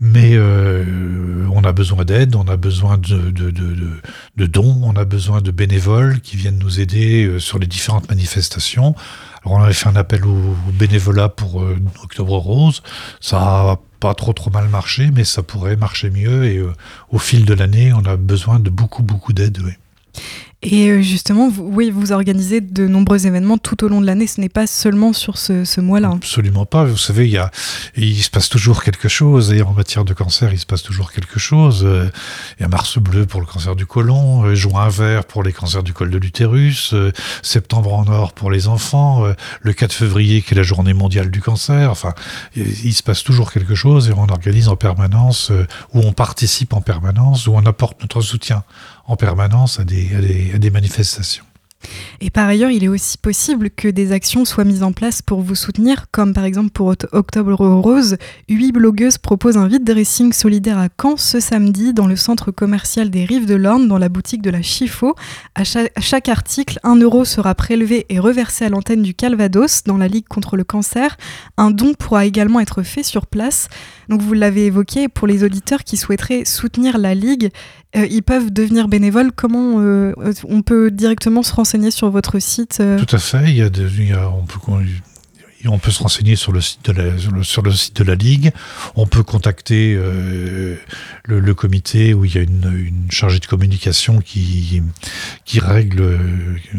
Mais 0.00 0.30
euh, 0.32 1.46
on 1.52 1.62
a 1.62 1.72
besoin 1.72 2.06
d'aide, 2.06 2.34
on 2.34 2.48
a 2.48 2.56
besoin 2.56 2.96
de, 2.96 4.46
dons, 4.46 4.80
on 4.82 4.96
a 4.96 5.04
besoin 5.04 5.42
de 5.42 5.50
bénévoles 5.50 6.20
qui 6.20 6.38
viennent 6.38 6.58
nous 6.58 6.80
aider 6.80 7.26
euh, 7.26 7.38
sur 7.38 7.58
les 7.58 7.66
différentes 7.66 8.08
manifestations. 8.08 8.94
Alors 9.44 9.58
on 9.58 9.62
avait 9.62 9.74
fait 9.74 9.90
un 9.90 9.96
appel 9.96 10.24
au, 10.24 10.56
bénévolat 10.72 11.28
pour 11.28 11.60
euh, 11.60 11.76
Octobre 12.02 12.38
Rose. 12.38 12.82
Ça 13.20 13.38
a 13.38 13.78
pas 14.00 14.14
trop 14.14 14.32
trop 14.32 14.50
mal 14.50 14.68
marché, 14.68 15.10
mais 15.12 15.24
ça 15.24 15.42
pourrait 15.42 15.76
marcher 15.76 16.08
mieux. 16.08 16.46
Et 16.46 16.62
au 17.10 17.18
fil 17.18 17.44
de 17.44 17.52
l'année, 17.52 17.92
on 17.92 18.06
a 18.06 18.16
besoin 18.16 18.58
de 18.58 18.70
beaucoup 18.70 19.02
beaucoup 19.02 19.34
d'aide. 19.34 19.58
Et 20.62 20.90
euh, 20.90 21.00
justement, 21.00 21.48
vous, 21.48 21.62
oui, 21.72 21.90
vous 21.90 22.12
organisez 22.12 22.60
de 22.60 22.86
nombreux 22.86 23.26
événements 23.26 23.56
tout 23.56 23.82
au 23.82 23.88
long 23.88 24.02
de 24.02 24.06
l'année. 24.06 24.26
Ce 24.26 24.42
n'est 24.42 24.50
pas 24.50 24.66
seulement 24.66 25.14
sur 25.14 25.38
ce, 25.38 25.64
ce 25.64 25.80
mois-là. 25.80 26.10
Absolument 26.16 26.66
pas. 26.66 26.84
Vous 26.84 26.98
savez, 26.98 27.26
il, 27.26 27.30
y 27.30 27.38
a, 27.38 27.50
il 27.96 28.22
se 28.22 28.28
passe 28.28 28.50
toujours 28.50 28.82
quelque 28.82 29.08
chose. 29.08 29.54
Et 29.54 29.62
en 29.62 29.72
matière 29.72 30.04
de 30.04 30.12
cancer, 30.12 30.52
il 30.52 30.58
se 30.58 30.66
passe 30.66 30.82
toujours 30.82 31.12
quelque 31.12 31.38
chose. 31.38 31.82
Euh, 31.84 32.10
il 32.58 32.62
y 32.62 32.64
a 32.66 32.68
Mars 32.68 32.98
bleu 32.98 33.24
pour 33.24 33.40
le 33.40 33.46
cancer 33.46 33.74
du 33.74 33.86
côlon, 33.86 34.44
euh, 34.44 34.54
juin 34.54 34.90
vert 34.90 35.24
pour 35.24 35.42
les 35.42 35.52
cancers 35.52 35.82
du 35.82 35.94
col 35.94 36.10
de 36.10 36.18
l'utérus, 36.18 36.94
septembre 37.42 37.94
en 37.94 38.06
or 38.08 38.34
pour 38.34 38.50
les 38.50 38.68
enfants, 38.68 39.24
le 39.62 39.72
4 39.72 39.92
février 39.92 40.42
qui 40.42 40.52
est 40.52 40.56
la 40.56 40.62
journée 40.62 40.92
mondiale 40.92 41.30
du 41.30 41.40
cancer. 41.40 41.90
Enfin, 41.90 42.12
il 42.54 42.92
se 42.92 43.02
passe 43.02 43.22
toujours 43.22 43.52
quelque 43.52 43.74
chose 43.74 44.08
et 44.08 44.12
on 44.12 44.28
organise 44.28 44.68
en 44.68 44.76
permanence, 44.76 45.50
où 45.94 46.00
on 46.00 46.12
participe 46.12 46.72
en 46.74 46.80
permanence, 46.80 47.46
où 47.46 47.52
on 47.54 47.64
apporte 47.64 48.00
notre 48.02 48.20
soutien 48.20 48.64
en 49.10 49.16
permanence 49.16 49.80
à 49.80 49.84
des, 49.84 50.14
à 50.14 50.20
des, 50.20 50.49
à 50.54 50.58
des 50.58 50.70
manifestations. 50.70 51.44
Et 52.20 52.28
par 52.28 52.46
ailleurs, 52.46 52.70
il 52.70 52.84
est 52.84 52.88
aussi 52.88 53.16
possible 53.16 53.70
que 53.70 53.88
des 53.88 54.12
actions 54.12 54.44
soient 54.44 54.64
mises 54.64 54.82
en 54.82 54.92
place 54.92 55.22
pour 55.22 55.40
vous 55.40 55.54
soutenir, 55.54 56.06
comme 56.10 56.34
par 56.34 56.44
exemple 56.44 56.70
pour 56.70 56.94
Octobre 57.12 57.54
Rose, 57.54 58.18
huit 58.48 58.72
blogueuses 58.72 59.16
proposent 59.16 59.56
un 59.56 59.66
vide 59.66 59.84
dressing 59.84 60.32
solidaire 60.32 60.78
à 60.78 60.88
Caen 61.00 61.16
ce 61.16 61.40
samedi 61.40 61.94
dans 61.94 62.06
le 62.06 62.16
centre 62.16 62.50
commercial 62.50 63.08
des 63.08 63.24
Rives 63.24 63.46
de 63.46 63.54
l'Orne, 63.54 63.88
dans 63.88 63.96
la 63.96 64.10
boutique 64.10 64.42
de 64.42 64.50
la 64.50 64.60
Chifo. 64.60 65.14
À 65.54 65.64
chaque, 65.64 66.28
article, 66.28 66.78
un 66.82 66.96
euro 66.96 67.24
sera 67.24 67.54
prélevé 67.54 68.04
et 68.10 68.18
reversé 68.18 68.66
à 68.66 68.68
l'antenne 68.68 69.02
du 69.02 69.14
Calvados 69.14 69.84
dans 69.84 69.96
la 69.96 70.08
Ligue 70.08 70.28
contre 70.28 70.58
le 70.58 70.64
cancer. 70.64 71.16
Un 71.56 71.70
don 71.70 71.94
pourra 71.94 72.26
également 72.26 72.60
être 72.60 72.82
fait 72.82 73.02
sur 73.02 73.26
place. 73.26 73.68
Donc 74.10 74.20
vous 74.20 74.34
l'avez 74.34 74.66
évoqué, 74.66 75.08
pour 75.08 75.26
les 75.26 75.44
auditeurs 75.44 75.84
qui 75.84 75.96
souhaiteraient 75.96 76.44
soutenir 76.44 76.98
la 76.98 77.14
Ligue, 77.14 77.50
euh, 77.96 78.06
ils 78.08 78.22
peuvent 78.22 78.52
devenir 78.52 78.88
bénévoles. 78.88 79.32
Comment 79.32 79.80
euh, 79.80 80.12
on 80.48 80.62
peut 80.62 80.90
directement 80.90 81.42
se 81.42 81.52
renseigner 81.52 81.90
sur 81.90 82.08
votre 82.10 82.38
site 82.38 82.78
euh? 82.80 82.98
Tout 82.98 83.16
à 83.16 83.18
fait. 83.18 83.50
Il 83.50 83.56
y 83.56 83.62
a, 83.62 84.30
on, 84.30 84.44
peut, 84.44 84.60
on, 85.66 85.78
peut, 85.78 85.90
se 85.90 86.00
renseigner 86.00 86.36
sur 86.36 86.52
le 86.52 86.60
site 86.60 86.88
de 86.88 86.92
la, 86.92 87.42
sur 87.42 87.62
le, 87.62 87.72
site 87.72 87.96
de 87.96 88.04
la 88.04 88.14
Ligue. 88.14 88.52
On 88.94 89.06
peut 89.06 89.24
contacter 89.24 89.98
le, 91.24 91.54
comité 91.54 92.14
où 92.14 92.24
il 92.24 92.34
y 92.34 92.38
a 92.38 92.42
une, 92.42 92.92
chargée 93.10 93.40
de 93.40 93.46
communication 93.46 94.20
qui, 94.20 94.82
qui 95.44 95.58
règle 95.58 96.16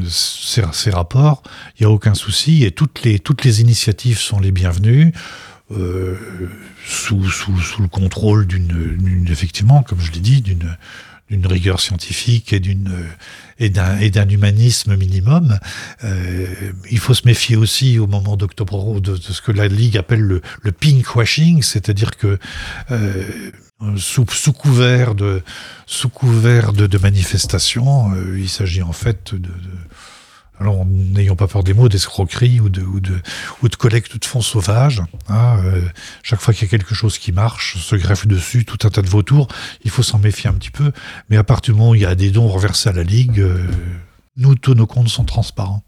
ces 0.10 0.92
rapports. 0.92 1.44
Il 1.78 1.86
n'y 1.86 1.92
a 1.92 1.94
aucun 1.94 2.14
souci 2.14 2.64
et 2.64 2.72
toutes 2.72 3.04
les, 3.04 3.20
toutes 3.20 3.44
les 3.44 3.60
initiatives 3.60 4.18
sont 4.18 4.40
les 4.40 4.52
bienvenues. 4.52 5.12
Euh, 5.72 6.16
sous, 6.86 7.30
sous, 7.30 7.58
sous, 7.60 7.82
le 7.82 7.88
contrôle 7.88 8.48
d'une, 8.48 9.28
effectivement, 9.30 9.84
comme 9.84 10.00
je 10.00 10.12
l'ai 10.12 10.20
dit, 10.20 10.42
d'une 10.42 10.76
d'une 11.32 11.48
rigueur 11.48 11.80
scientifique 11.80 12.52
et 12.52 12.60
d'une 12.60 12.92
et 13.58 13.70
d'un 13.70 13.98
et 14.00 14.10
d'un 14.10 14.28
humanisme 14.28 14.98
minimum. 14.98 15.58
Euh, 16.04 16.46
il 16.92 17.00
faut 17.00 17.14
se 17.14 17.26
méfier 17.26 17.56
aussi 17.56 18.00
au 18.00 18.08
moment 18.08 18.36
d'octobre 18.36 19.00
de, 19.00 19.16
ce 19.16 19.42
que 19.42 19.54
la 19.54 19.70
Ligue 19.70 19.98
appelle 19.98 20.20
le, 20.22 20.42
le 20.62 20.72
pinkwashing, 20.74 21.64
c'est-à-dire 21.64 22.18
que 22.18 22.38
euh, 22.92 23.24
sous, 23.96 24.26
sous, 24.30 24.54
couvert 24.54 25.16
de 25.16 25.42
sous 25.86 26.10
couvert 26.10 26.74
de, 26.74 26.86
de 26.86 26.98
manifestations, 26.98 28.14
euh, 28.14 28.38
il 28.38 28.50
s'agit 28.50 28.82
en 28.82 28.94
fait 28.94 29.34
de, 29.34 29.40
de 29.40 29.72
alors 30.62 30.86
n'ayons 30.86 31.36
pas 31.36 31.48
peur 31.48 31.64
des 31.64 31.74
mots, 31.74 31.90
d'escroquerie 31.90 32.60
ou 32.60 32.70
de, 32.70 32.82
ou, 32.82 33.00
de, 33.00 33.20
ou 33.62 33.68
de 33.68 33.76
collecte 33.76 34.18
de 34.18 34.26
fonds 34.26 34.42
sauvages. 34.42 35.02
Hein, 35.28 35.58
euh, 35.66 35.82
chaque 36.24 36.40
fois 36.40 36.54
qu'il 36.54 36.64
y 36.64 36.68
a 36.68 36.70
quelque 36.70 36.96
chose 36.96 37.18
qui 37.18 37.32
marche, 37.32 37.78
se 37.78 37.96
greffe 37.96 38.28
dessus 38.28 38.64
tout 38.64 38.78
un 38.88 38.90
tas 38.90 39.02
de 39.02 39.10
vautours, 39.10 39.48
il 39.84 39.92
faut 39.92 40.04
s'en 40.04 40.20
méfier 40.20 40.50
un 40.50 40.54
petit 40.54 40.72
peu. 40.72 40.92
Mais 41.30 41.38
à 41.38 41.44
partir 41.44 41.74
du 41.74 41.80
moment 41.80 41.92
où 41.92 41.96
il 41.96 42.02
y 42.02 42.06
a 42.06 42.16
des 42.16 42.32
dons 42.32 42.48
reversés 42.48 42.90
à 42.90 42.94
la 42.94 43.04
Ligue, 43.04 43.40
euh, 43.40 43.68
nous, 44.38 44.56
tous 44.56 44.76
nos 44.76 44.88
comptes 44.88 45.10
sont 45.10 45.26
transparents. 45.26 45.84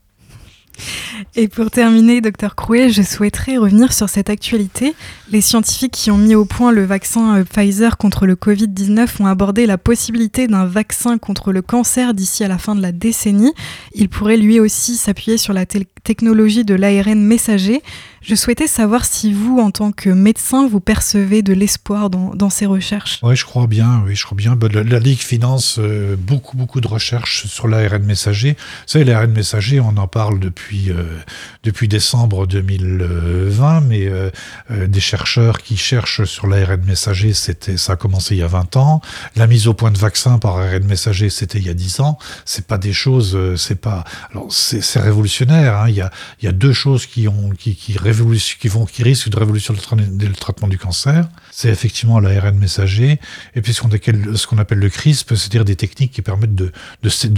Et 1.35 1.47
pour 1.47 1.71
terminer, 1.71 2.21
docteur 2.21 2.55
Crouet, 2.55 2.89
je 2.89 3.01
souhaiterais 3.01 3.57
revenir 3.57 3.93
sur 3.93 4.09
cette 4.09 4.29
actualité. 4.29 4.93
Les 5.31 5.41
scientifiques 5.41 5.93
qui 5.93 6.11
ont 6.11 6.17
mis 6.17 6.35
au 6.35 6.45
point 6.45 6.71
le 6.71 6.85
vaccin 6.85 7.37
euh, 7.37 7.43
Pfizer 7.43 7.97
contre 7.97 8.25
le 8.25 8.35
Covid-19 8.35 9.21
ont 9.21 9.27
abordé 9.27 9.65
la 9.65 9.77
possibilité 9.77 10.47
d'un 10.47 10.65
vaccin 10.65 11.17
contre 11.17 11.51
le 11.51 11.61
cancer 11.61 12.13
d'ici 12.13 12.43
à 12.43 12.47
la 12.47 12.57
fin 12.57 12.75
de 12.75 12.81
la 12.81 12.91
décennie. 12.91 13.53
Il 13.93 14.09
pourrait 14.09 14.37
lui 14.37 14.59
aussi 14.59 14.95
s'appuyer 14.95 15.37
sur 15.37 15.53
la 15.53 15.65
technologie 16.03 16.65
de 16.65 16.75
l'ARN 16.75 17.19
messager. 17.19 17.81
Je 18.23 18.35
souhaitais 18.35 18.67
savoir 18.67 19.03
si 19.03 19.33
vous, 19.33 19.59
en 19.59 19.69
tant 19.69 19.91
que 19.91 20.09
médecin, 20.09 20.65
vous 20.65 20.79
percevez 20.79 21.41
de 21.41 21.51
l'espoir 21.51 22.09
dans, 22.09 22.49
ces 22.49 22.65
recherches. 22.65 23.19
Oui, 23.21 23.35
je 23.35 23.43
crois 23.43 23.67
bien. 23.67 24.01
Oui, 24.05 24.15
je 24.15 24.23
crois 24.23 24.37
bien. 24.37 24.55
Bah, 24.55 24.69
la, 24.71 24.99
Ligue 24.99 25.19
finance 25.19 25.77
euh, 25.79 26.15
beaucoup, 26.17 26.55
beaucoup 26.55 26.79
de 26.79 26.87
recherches 26.87 27.47
sur 27.47 27.67
l'ARN 27.67 28.01
messager. 28.03 28.51
Vous 28.51 28.87
savez, 28.87 29.03
l'ARN 29.03 29.31
messager, 29.31 29.81
on 29.81 29.97
en 29.97 30.07
parle 30.07 30.39
depuis, 30.39 30.89
euh, 30.89 31.03
depuis 31.63 31.89
décembre 31.89 32.47
2020, 32.47 33.81
mais 33.81 34.07
euh, 34.07 34.29
des 34.69 35.01
chercheurs 35.01 35.61
qui 35.61 35.75
cherchent 35.75 36.23
sur 36.23 36.47
l'ARN 36.47 36.81
messager, 36.85 37.33
ça 37.33 37.93
a 37.93 37.95
commencé 37.97 38.35
il 38.35 38.39
y 38.39 38.43
a 38.43 38.47
20 38.47 38.77
ans. 38.77 39.01
La 39.35 39.47
mise 39.47 39.67
au 39.67 39.73
point 39.73 39.91
de 39.91 39.97
vaccin 39.97 40.39
par 40.39 40.57
ARN 40.57 40.85
messager, 40.85 41.29
c'était 41.29 41.57
il 41.57 41.65
y 41.65 41.69
a 41.69 41.73
10 41.73 41.99
ans. 41.99 42.17
C'est 42.45 42.67
pas 42.67 42.77
des 42.77 42.93
choses, 42.93 43.37
c'est 43.57 43.81
pas. 43.81 44.05
Alors, 44.31 44.47
c'est 44.49 44.99
révolutionnaire. 44.99 45.79
Hein. 45.79 45.92
Il, 45.93 46.45
y 46.45 46.47
a, 46.47 46.51
deux 46.51 46.73
choses 46.73 47.05
qui 47.05 47.27
ont, 47.27 47.51
qui, 47.51 47.75
qui 47.75 47.93
qui, 47.93 48.67
vont, 48.67 48.85
qui 48.85 49.03
risquent 49.03 49.29
de 49.29 49.37
révolutionner 49.37 49.79
le, 50.19 50.33
traitement 50.33 50.67
du 50.67 50.77
cancer, 50.77 51.27
c'est 51.51 51.69
effectivement 51.69 52.19
l'ARN 52.19 52.57
messager, 52.57 53.19
et 53.55 53.61
puis 53.61 53.73
ce 53.73 53.81
qu'on 53.81 54.57
appelle, 54.57 54.79
le 54.79 54.89
CRISP, 54.89 55.35
c'est-à-dire 55.35 55.65
des 55.65 55.75
techniques 55.75 56.11
qui 56.11 56.21
permettent 56.21 56.55
de, 56.55 56.71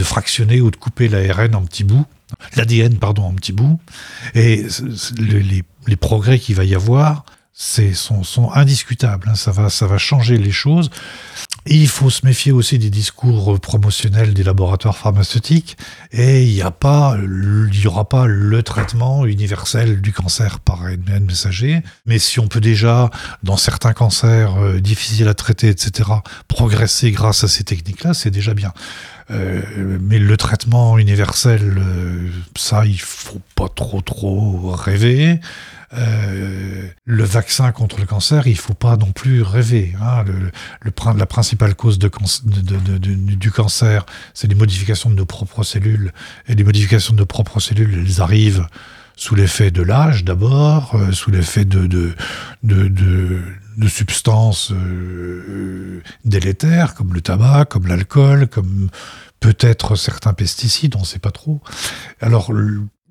fractionner 0.03 0.61
ou 0.61 0.71
de 0.71 0.75
couper 0.75 1.07
l'ARN 1.07 1.55
en 1.55 1.65
petits 1.65 1.83
bouts, 1.83 2.05
l'ADN, 2.55 2.97
pardon, 2.97 3.23
en 3.23 3.33
petits 3.33 3.53
bouts. 3.53 3.79
Et 4.33 4.65
les, 5.17 5.95
progrès 5.95 6.39
qu'il 6.39 6.55
va 6.55 6.63
y 6.63 6.75
avoir, 6.75 7.25
sont, 7.53 8.51
indiscutables. 8.53 9.29
Hein. 9.29 9.35
Ça 9.35 9.51
va 9.87 9.97
changer 9.97 10.37
les 10.37 10.51
choses. 10.51 10.89
Il 11.67 11.87
faut 11.87 12.11
se 12.11 12.25
méfier 12.25 12.51
aussi 12.51 12.77
des 12.77 12.91
discours 12.91 13.59
promotionnels 13.59 14.35
des 14.35 14.43
laboratoires 14.43 14.97
pharmaceutiques. 14.97 15.77
Et 16.11 16.43
il 16.43 16.53
n'y 16.53 16.61
a 16.61 16.69
pas, 16.69 17.17
il 17.17 17.79
y 17.79 17.87
aura 17.87 18.07
pas 18.07 18.27
le 18.27 18.61
traitement 18.61 19.25
universel 19.25 19.99
du 19.99 20.13
cancer 20.13 20.59
par 20.59 20.83
ARN 20.83 21.25
messager. 21.25 21.81
Mais 22.05 22.19
si 22.19 22.39
on 22.39 22.47
peut 22.47 22.61
déjà, 22.61 23.09
dans 23.41 23.57
certains 23.57 23.93
cancers 23.93 24.55
euh, 24.57 24.79
difficiles 24.79 25.27
à 25.27 25.33
traiter, 25.33 25.69
etc., 25.69 26.09
progresser 26.47 27.11
grâce 27.11 27.43
à 27.43 27.47
ces 27.47 27.63
techniques-là, 27.63 28.13
c'est 28.13 28.31
déjà 28.31 28.53
bien. 28.53 28.71
Euh, 29.31 29.97
mais 30.01 30.19
le 30.19 30.37
traitement 30.37 30.99
universel, 30.99 31.77
euh, 31.79 32.29
ça, 32.55 32.85
il 32.85 32.99
faut 33.01 33.41
pas 33.55 33.69
trop 33.69 34.01
trop 34.01 34.71
rêver. 34.71 35.39
Euh, 35.97 36.87
le 37.05 37.23
vaccin 37.23 37.71
contre 37.71 37.99
le 37.99 38.05
cancer, 38.05 38.47
il 38.47 38.57
faut 38.57 38.73
pas 38.73 38.97
non 38.97 39.11
plus 39.11 39.41
rêver. 39.41 39.93
Hein. 40.01 40.23
Le, 40.23 40.51
le, 40.81 41.17
la 41.17 41.25
principale 41.25 41.75
cause 41.75 41.99
de, 41.99 42.09
de, 42.43 42.97
de, 42.97 43.15
du 43.15 43.51
cancer, 43.51 44.05
c'est 44.33 44.47
les 44.47 44.55
modifications 44.55 45.09
de 45.09 45.15
nos 45.15 45.25
propres 45.25 45.63
cellules. 45.63 46.11
Et 46.47 46.55
les 46.55 46.63
modifications 46.63 47.13
de 47.13 47.19
nos 47.19 47.25
propres 47.25 47.59
cellules, 47.59 48.05
elles 48.05 48.21
arrivent 48.21 48.67
sous 49.15 49.35
l'effet 49.35 49.71
de 49.71 49.81
l'âge 49.81 50.23
d'abord, 50.23 50.95
euh, 50.95 51.11
sous 51.11 51.31
l'effet 51.31 51.65
de, 51.65 51.87
de, 51.87 52.13
substances 53.87 54.71
euh, 54.71 56.01
délétères 56.25 56.95
comme 56.95 57.13
le 57.13 57.21
tabac, 57.21 57.65
comme 57.65 57.87
l'alcool, 57.87 58.47
comme 58.47 58.89
peut-être 59.39 59.95
certains 59.95 60.33
pesticides, 60.33 60.95
on 60.95 61.01
ne 61.01 61.05
sait 61.05 61.19
pas 61.19 61.31
trop. 61.31 61.61
Alors 62.19 62.51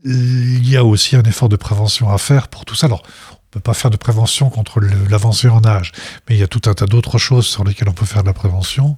il 0.04 0.68
y 0.68 0.76
a 0.76 0.84
aussi 0.84 1.16
un 1.16 1.22
effort 1.22 1.48
de 1.48 1.56
prévention 1.56 2.10
à 2.10 2.18
faire 2.18 2.48
pour 2.48 2.64
tout 2.64 2.74
ça. 2.74 2.86
Alors, 2.86 3.02
on 3.32 3.36
peut 3.50 3.60
pas 3.60 3.74
faire 3.74 3.90
de 3.90 3.96
prévention 3.96 4.50
contre 4.50 4.80
l'avancée 4.80 5.48
en 5.48 5.64
âge, 5.64 5.92
mais 6.28 6.36
il 6.36 6.38
y 6.38 6.42
a 6.42 6.48
tout 6.48 6.62
un 6.66 6.74
tas 6.74 6.86
d'autres 6.86 7.18
choses 7.18 7.46
sur 7.46 7.64
lesquelles 7.64 7.88
on 7.88 7.94
peut 7.94 8.06
faire 8.06 8.22
de 8.22 8.28
la 8.28 8.34
prévention. 8.34 8.96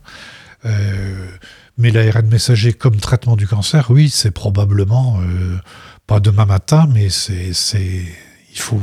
Euh, 0.65 1.29
mais 1.79 1.91
l'ARN 1.91 2.27
messager 2.27 2.73
comme 2.73 2.97
traitement 2.97 3.37
du 3.37 3.47
cancer, 3.47 3.91
oui, 3.91 4.09
c'est 4.09 4.31
probablement 4.31 5.21
euh, 5.21 5.59
pas 6.07 6.21
demain 6.21 6.47
matin, 6.47 6.89
mais 6.93 7.11
c'est, 7.11 7.53
il 8.53 8.59
faut, 8.59 8.83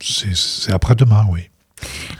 c'est 0.00 0.72
après-demain, 0.72 1.26
oui. 1.30 1.50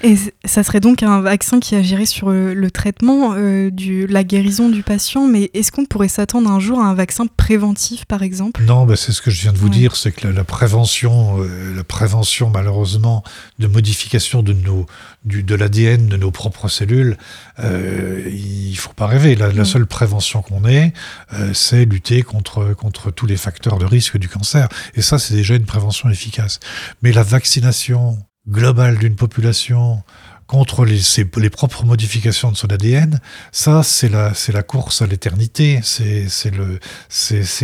Et 0.02 0.16
ça 0.44 0.62
serait 0.62 0.80
donc 0.80 1.02
un 1.02 1.20
vaccin 1.20 1.58
qui 1.58 1.74
agirait 1.74 2.06
sur 2.06 2.30
le, 2.30 2.70
traitement, 2.70 3.32
euh, 3.34 3.70
du, 3.70 4.06
la 4.06 4.24
guérison 4.24 4.68
du 4.68 4.82
patient, 4.82 5.26
mais 5.26 5.50
est-ce 5.54 5.72
qu'on 5.72 5.86
pourrait 5.86 6.08
s'attendre 6.08 6.50
un 6.50 6.60
jour 6.60 6.80
à 6.80 6.84
un 6.84 6.94
vaccin 6.94 7.26
préventif, 7.26 8.04
par 8.04 8.22
exemple? 8.22 8.62
Non, 8.64 8.84
bah, 8.84 8.96
c'est 8.96 9.12
ce 9.12 9.22
que 9.22 9.30
je 9.30 9.40
viens 9.40 9.52
de 9.52 9.58
vous 9.58 9.70
dire, 9.70 9.96
c'est 9.96 10.12
que 10.12 10.28
la, 10.28 10.44
prévention, 10.44 11.42
euh, 11.42 11.74
la 11.74 11.84
prévention 11.84 12.50
malheureusement 12.50 13.24
de 13.58 13.66
modification 13.66 14.42
de, 14.42 14.52
nos, 14.52 14.86
du, 15.24 15.42
de 15.42 15.54
l'ADN 15.54 16.06
de 16.08 16.16
nos 16.16 16.30
propres 16.30 16.68
cellules, 16.68 17.16
euh, 17.58 18.30
il 18.30 18.76
faut 18.76 18.92
pas 18.92 19.06
rêver. 19.06 19.34
La, 19.34 19.64
seule 19.64 19.86
prévention 19.86 20.42
qu'on 20.42 20.64
ait, 20.66 20.92
euh, 21.32 21.52
c'est 21.54 21.84
lutter 21.84 22.22
contre, 22.22 22.74
contre 22.74 23.10
tous 23.10 23.26
les 23.26 23.36
facteurs 23.36 23.78
de 23.78 23.86
risque 23.86 24.18
du 24.18 24.28
cancer. 24.28 24.68
Et 24.94 25.02
ça, 25.02 25.18
c'est 25.18 25.34
déjà 25.34 25.56
une 25.56 25.64
prévention 25.64 26.08
efficace. 26.10 26.60
Mais 27.02 27.12
la 27.12 27.22
vaccination 27.22 28.18
globale 28.48 28.98
d'une 28.98 29.16
population 29.16 30.02
contre 30.46 30.84
les, 30.84 31.50
propres 31.50 31.84
modifications 31.84 32.52
de 32.52 32.56
son 32.56 32.68
ADN, 32.68 33.20
ça, 33.50 33.82
c'est 33.82 34.08
la, 34.08 34.32
c'est 34.32 34.52
la 34.52 34.62
course 34.62 35.02
à 35.02 35.06
l'éternité. 35.06 35.80
C'est, 35.82 36.50
le, 36.50 36.78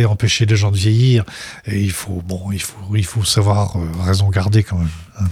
empêcher 0.05 0.45
les 0.45 0.55
gens 0.55 0.71
de 0.71 0.77
vieillir. 0.77 1.23
Et 1.65 1.81
il 1.81 1.91
faut, 1.91 2.21
bon, 2.25 2.51
il 2.51 3.05
faut 3.05 3.23
savoir 3.23 3.77
euh, 3.77 3.87
raison 4.03 4.29
garder 4.29 4.63
quand 4.63 4.77
même. 4.77 4.89
Hein. 5.19 5.25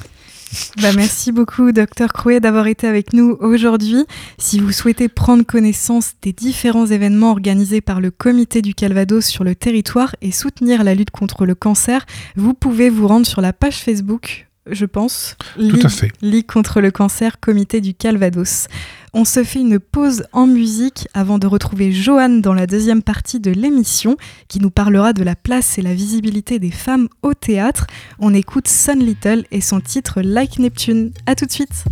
Bah 0.82 0.92
merci 0.94 1.32
beaucoup, 1.32 1.72
docteur 1.72 2.12
Crouet, 2.12 2.42
d'avoir 2.42 2.68
été 2.68 2.86
avec 2.86 3.14
nous 3.14 3.38
aujourd'hui. 3.40 4.06
Si 4.38 4.60
vous 4.60 4.74
souhaitez 4.74 5.08
prendre 5.08 5.44
connaissance 5.44 6.14
des 6.22 6.34
différents 6.34 6.88
événements 6.88 7.32
organisés 7.32 7.80
par 7.80 8.02
le 8.02 8.12
Comité 8.12 8.62
du 8.62 8.76
Calvados 8.76 9.26
sur 9.26 9.46
le 9.46 9.56
territoire 9.56 10.14
et 10.22 10.34
soutenir 10.34 10.84
la 10.84 10.94
lutte 10.94 11.12
contre 11.12 11.46
le 11.46 11.56
cancer, 11.56 12.06
vous 12.36 12.54
pouvez 12.54 12.90
vous 12.90 13.08
rendre 13.08 13.26
sur 13.26 13.40
la 13.40 13.54
page 13.54 13.78
Facebook 13.78 14.48
je 14.66 14.86
pense. 14.86 15.36
Tout 15.56 15.80
à 15.84 15.90
fait. 15.90 16.12
Ligue 16.22 16.46
contre 16.46 16.82
le 16.82 16.92
cancer, 16.92 17.40
comité 17.40 17.82
du 17.82 17.94
Calvados. 17.94 18.68
On 19.14 19.26
se 19.26 19.44
fait 19.44 19.60
une 19.60 19.80
pause 19.80 20.24
en 20.32 20.48
musique 20.48 21.08
avant 21.14 21.38
de 21.38 21.48
retrouver 21.48 21.92
Joanne 21.92 22.42
dans 22.42 22.54
la 22.54 22.68
deuxième 22.68 23.04
partie 23.04 23.40
de 23.40 23.52
l'émission 23.52 24.18
qui 24.48 24.60
nous 24.60 24.72
parlera 24.72 25.14
de 25.14 25.24
la 25.24 25.36
place 25.36 25.78
et 25.78 25.82
la 25.82 25.94
visibilité 25.94 26.60
des 26.60 26.72
femmes 26.72 27.08
au 27.22 27.34
théâtre. 27.34 27.88
On 28.20 28.34
écoute 28.34 28.68
Sun 28.68 29.00
Little 29.00 29.46
et 29.52 29.62
son 29.62 29.82
titre 29.82 30.22
Like 30.22 30.60
Neptune. 30.60 31.12
A 31.26 31.36
tout 31.36 31.46
de 31.46 31.52
suite. 31.52 31.86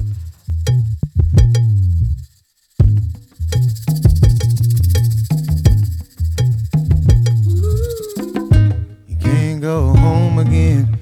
go 9.60 9.94
home 9.94 10.40
again. 10.40 10.99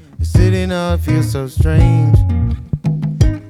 Sitting 0.48 0.72
up 0.72 1.02
feels 1.02 1.30
so 1.30 1.46
strange. 1.46 2.18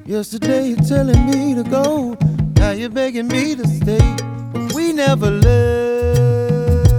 Yesterday 0.04 0.70
you're 0.70 0.77
telling 0.77 1.27
me 1.27 1.54
to 1.54 1.62
go, 1.62 2.18
now 2.56 2.72
you're 2.72 2.89
begging 2.89 3.27
me 3.27 3.54
to 3.54 3.68
stay, 3.68 4.16
but 4.51 4.74
we 4.74 4.94
never 4.94 5.30
left. 5.30 6.96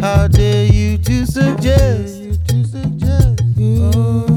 How 0.00 0.26
dare 0.26 0.72
you 0.72 0.96
to 0.96 1.26
suggest? 1.26 2.20
that 3.02 4.29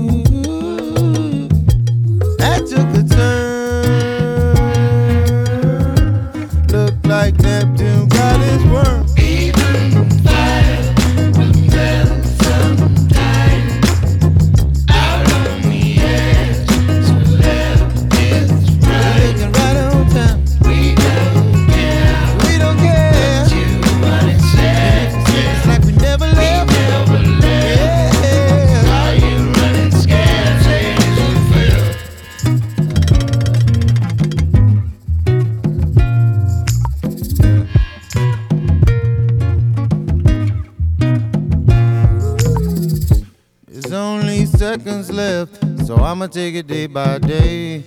I'ma 46.23 46.31
take 46.31 46.55
it 46.55 46.67
day 46.67 46.85
by 46.87 47.17
day. 47.17 47.83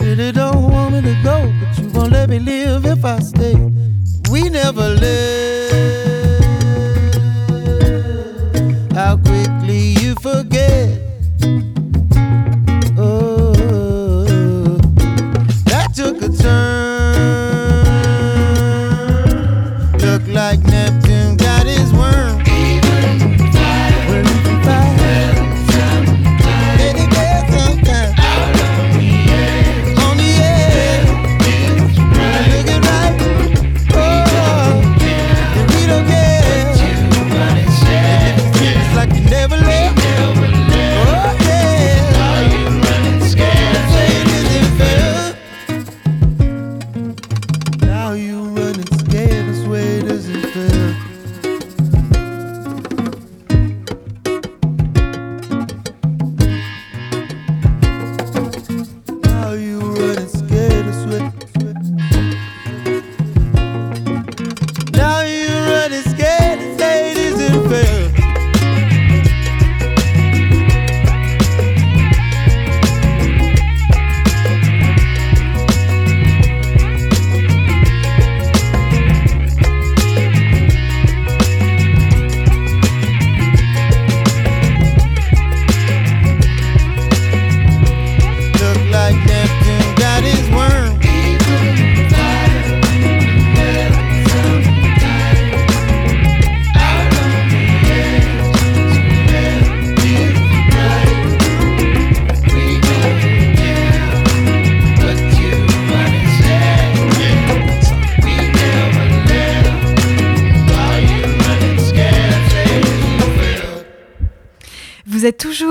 really 0.00 0.32
don't 0.32 0.64
want 0.64 0.94
me 0.94 1.00
to 1.02 1.14
go, 1.22 1.52
but 1.60 1.78
you 1.78 1.88
won't 1.90 2.10
let 2.10 2.28
me 2.28 2.40
live 2.40 2.84
if 2.84 3.04
I 3.04 3.20
stay. 3.20 3.54
We 4.32 4.50
never 4.50 4.88
live. 4.88 5.70
How 8.92 9.16
quickly 9.16 9.95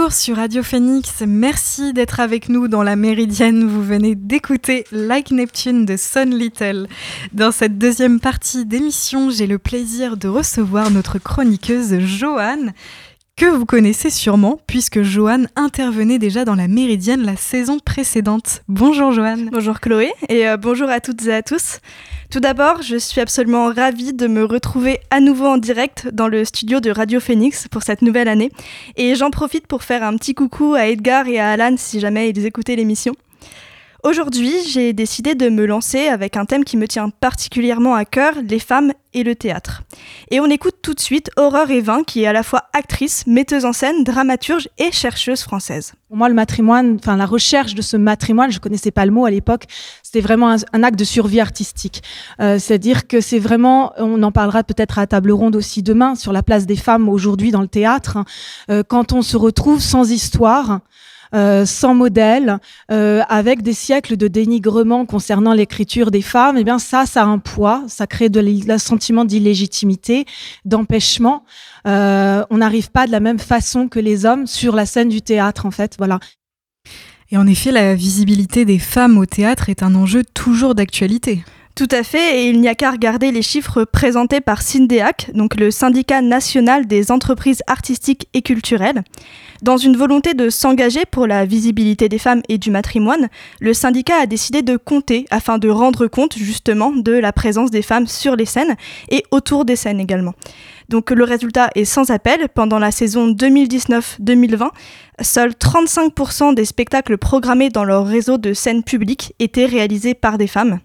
sur 0.09 0.35
Radio 0.35 0.63
Phoenix. 0.63 1.23
Merci 1.25 1.93
d'être 1.93 2.19
avec 2.19 2.49
nous 2.49 2.67
dans 2.67 2.83
la 2.83 2.97
Méridienne. 2.97 3.65
Vous 3.65 3.81
venez 3.81 4.13
d'écouter 4.13 4.83
Like 4.91 5.31
Neptune 5.31 5.85
de 5.85 5.95
Sun 5.95 6.37
Little. 6.37 6.87
Dans 7.31 7.53
cette 7.53 7.77
deuxième 7.77 8.19
partie 8.19 8.65
d'émission, 8.65 9.29
j'ai 9.29 9.47
le 9.47 9.57
plaisir 9.57 10.17
de 10.17 10.27
recevoir 10.27 10.91
notre 10.91 11.19
chroniqueuse 11.19 11.99
Joanne 11.99 12.73
que 13.37 13.45
vous 13.45 13.65
connaissez 13.65 14.09
sûrement 14.09 14.59
puisque 14.65 15.01
Joanne 15.01 15.49
intervenait 15.57 16.19
déjà 16.19 16.45
dans 16.45 16.55
la 16.55 16.69
Méridienne 16.69 17.25
la 17.25 17.35
saison 17.35 17.79
précédente. 17.79 18.63
Bonjour 18.69 19.11
Joanne. 19.11 19.49
Bonjour 19.51 19.81
Chloé 19.81 20.13
et 20.29 20.47
euh, 20.47 20.55
bonjour 20.55 20.89
à 20.89 21.01
toutes 21.01 21.25
et 21.25 21.33
à 21.33 21.41
tous. 21.43 21.79
Tout 22.31 22.39
d'abord, 22.39 22.81
je 22.81 22.95
suis 22.95 23.19
absolument 23.19 23.73
ravie 23.73 24.13
de 24.13 24.27
me 24.27 24.45
retrouver 24.45 24.99
à 25.09 25.19
nouveau 25.19 25.47
en 25.47 25.57
direct 25.57 26.07
dans 26.13 26.29
le 26.29 26.45
studio 26.45 26.79
de 26.79 26.91
Radio 26.91 27.19
Phoenix 27.19 27.67
pour 27.67 27.83
cette 27.83 28.01
nouvelle 28.01 28.29
année. 28.29 28.51
Et 28.95 29.15
j'en 29.15 29.31
profite 29.31 29.67
pour 29.67 29.83
faire 29.83 30.03
un 30.03 30.15
petit 30.15 30.33
coucou 30.33 30.73
à 30.73 30.87
Edgar 30.87 31.27
et 31.27 31.39
à 31.39 31.49
Alan 31.51 31.75
si 31.77 31.99
jamais 31.99 32.29
ils 32.29 32.45
écoutaient 32.45 32.77
l'émission. 32.77 33.13
Aujourd'hui, 34.05 34.53
j'ai 34.67 34.93
décidé 34.93 35.33
de 35.33 35.49
me 35.49 35.65
lancer 35.65 36.09
avec 36.09 36.37
un 36.37 36.45
thème 36.45 36.63
qui 36.63 36.77
me 36.77 36.87
tient 36.87 37.09
particulièrement 37.09 37.95
à 37.95 38.05
cœur, 38.05 38.35
les 38.47 38.59
femmes 38.59 38.91
et 39.15 39.23
le 39.23 39.33
théâtre. 39.33 39.81
Et 40.29 40.39
on 40.39 40.45
écoute 40.45 40.75
tout 40.83 40.93
de 40.93 40.99
suite 40.99 41.31
Aurore 41.37 41.71
Evin, 41.71 42.03
qui 42.03 42.21
est 42.21 42.27
à 42.27 42.31
la 42.31 42.43
fois 42.43 42.65
actrice, 42.73 43.25
metteuse 43.25 43.65
en 43.65 43.73
scène, 43.73 44.03
dramaturge 44.03 44.69
et 44.77 44.91
chercheuse 44.91 45.41
française. 45.41 45.93
Pour 46.07 46.17
moi, 46.17 46.29
le 46.29 46.35
matrimoine, 46.35 46.97
enfin 46.99 47.17
la 47.17 47.25
recherche 47.25 47.73
de 47.73 47.81
ce 47.81 47.97
matrimoine, 47.97 48.51
je 48.51 48.59
connaissais 48.59 48.91
pas 48.91 49.07
le 49.07 49.11
mot 49.11 49.25
à 49.25 49.31
l'époque, 49.31 49.63
c'était 50.03 50.21
vraiment 50.21 50.55
un, 50.71 50.83
acte 50.83 50.99
de 50.99 51.03
survie 51.03 51.39
artistique. 51.39 52.03
Euh, 52.39 52.59
C'est-à-dire 52.59 53.07
que 53.07 53.21
c'est 53.21 53.39
vraiment, 53.39 53.91
on 53.97 54.21
en 54.21 54.31
parlera 54.31 54.63
peut-être 54.63 54.99
à 54.99 55.07
table 55.07 55.31
ronde 55.31 55.55
aussi 55.55 55.81
demain, 55.81 56.13
sur 56.13 56.31
la 56.31 56.43
place 56.43 56.67
des 56.67 56.75
femmes 56.75 57.09
aujourd'hui 57.09 57.49
dans 57.49 57.61
le 57.61 57.67
théâtre, 57.67 58.19
euh, 58.69 58.83
quand 58.87 59.13
on 59.13 59.23
se 59.23 59.35
retrouve 59.35 59.81
sans 59.81 60.11
histoire, 60.11 60.81
euh, 61.35 61.65
sans 61.65 61.93
modèle, 61.93 62.59
euh, 62.91 63.21
avec 63.27 63.61
des 63.61 63.73
siècles 63.73 64.15
de 64.15 64.27
dénigrement 64.27 65.05
concernant 65.05 65.53
l'écriture 65.53 66.09
des 66.09 66.21
femmes, 66.21 66.57
eh 66.57 66.63
bien 66.63 66.79
ça, 66.79 67.05
ça 67.05 67.23
a 67.23 67.25
un 67.25 67.39
poids, 67.39 67.83
ça 67.87 68.07
crée 68.07 68.29
de 68.29 68.71
un 68.71 68.77
sentiment 68.77 69.25
d'illégitimité, 69.25 70.25
d'empêchement. 70.63 71.43
Euh, 71.87 72.43
on 72.49 72.57
n'arrive 72.57 72.89
pas 72.91 73.05
de 73.05 73.11
la 73.11 73.19
même 73.19 73.39
façon 73.39 73.87
que 73.89 73.99
les 73.99 74.25
hommes 74.25 74.47
sur 74.47 74.75
la 74.75 74.85
scène 74.85 75.09
du 75.09 75.21
théâtre, 75.21 75.65
en 75.65 75.71
fait. 75.71 75.95
Voilà. 75.97 76.19
Et 77.31 77.37
en 77.37 77.47
effet, 77.47 77.71
la 77.71 77.95
visibilité 77.95 78.63
des 78.63 78.79
femmes 78.79 79.17
au 79.17 79.25
théâtre 79.25 79.69
est 79.69 79.83
un 79.83 79.95
enjeu 79.95 80.23
toujours 80.23 80.75
d'actualité. 80.75 81.43
Tout 81.75 81.89
à 81.91 82.03
fait, 82.03 82.39
et 82.39 82.49
il 82.49 82.61
n'y 82.61 82.69
a 82.69 82.73
qu'à 82.73 82.89
regarder 82.89 83.33
les 83.33 83.41
chiffres 83.41 83.83
présentés 83.83 84.39
par 84.39 84.61
Syndeac, 84.61 85.31
donc 85.33 85.57
le 85.57 85.71
syndicat 85.71 86.21
national 86.21 86.87
des 86.87 87.11
entreprises 87.11 87.63
artistiques 87.67 88.29
et 88.33 88.41
culturelles. 88.41 89.03
Dans 89.61 89.75
une 89.75 89.97
volonté 89.97 90.33
de 90.33 90.49
s'engager 90.49 91.03
pour 91.03 91.27
la 91.27 91.43
visibilité 91.43 92.07
des 92.07 92.17
femmes 92.17 92.41
et 92.47 92.57
du 92.57 92.71
matrimoine, 92.71 93.27
le 93.59 93.73
syndicat 93.73 94.21
a 94.21 94.25
décidé 94.25 94.61
de 94.61 94.77
compter 94.77 95.25
afin 95.31 95.57
de 95.57 95.67
rendre 95.67 96.07
compte 96.07 96.37
justement 96.37 96.93
de 96.93 97.11
la 97.11 97.33
présence 97.33 97.71
des 97.71 97.81
femmes 97.81 98.07
sur 98.07 98.37
les 98.37 98.45
scènes 98.45 98.77
et 99.09 99.25
autour 99.31 99.65
des 99.65 99.75
scènes 99.75 99.99
également. 99.99 100.33
Donc 100.87 101.11
le 101.11 101.25
résultat 101.25 101.71
est 101.75 101.83
sans 101.83 102.09
appel. 102.09 102.47
Pendant 102.47 102.79
la 102.79 102.91
saison 102.91 103.33
2019-2020, 103.33 104.69
seuls 105.19 105.51
35% 105.51 106.55
des 106.55 106.63
spectacles 106.63 107.17
programmés 107.17 107.69
dans 107.69 107.83
leur 107.83 108.07
réseau 108.07 108.37
de 108.37 108.53
scènes 108.53 108.83
publiques 108.83 109.33
étaient 109.39 109.65
réalisés 109.65 110.13
par 110.13 110.37
des 110.37 110.47
femmes. 110.47 110.79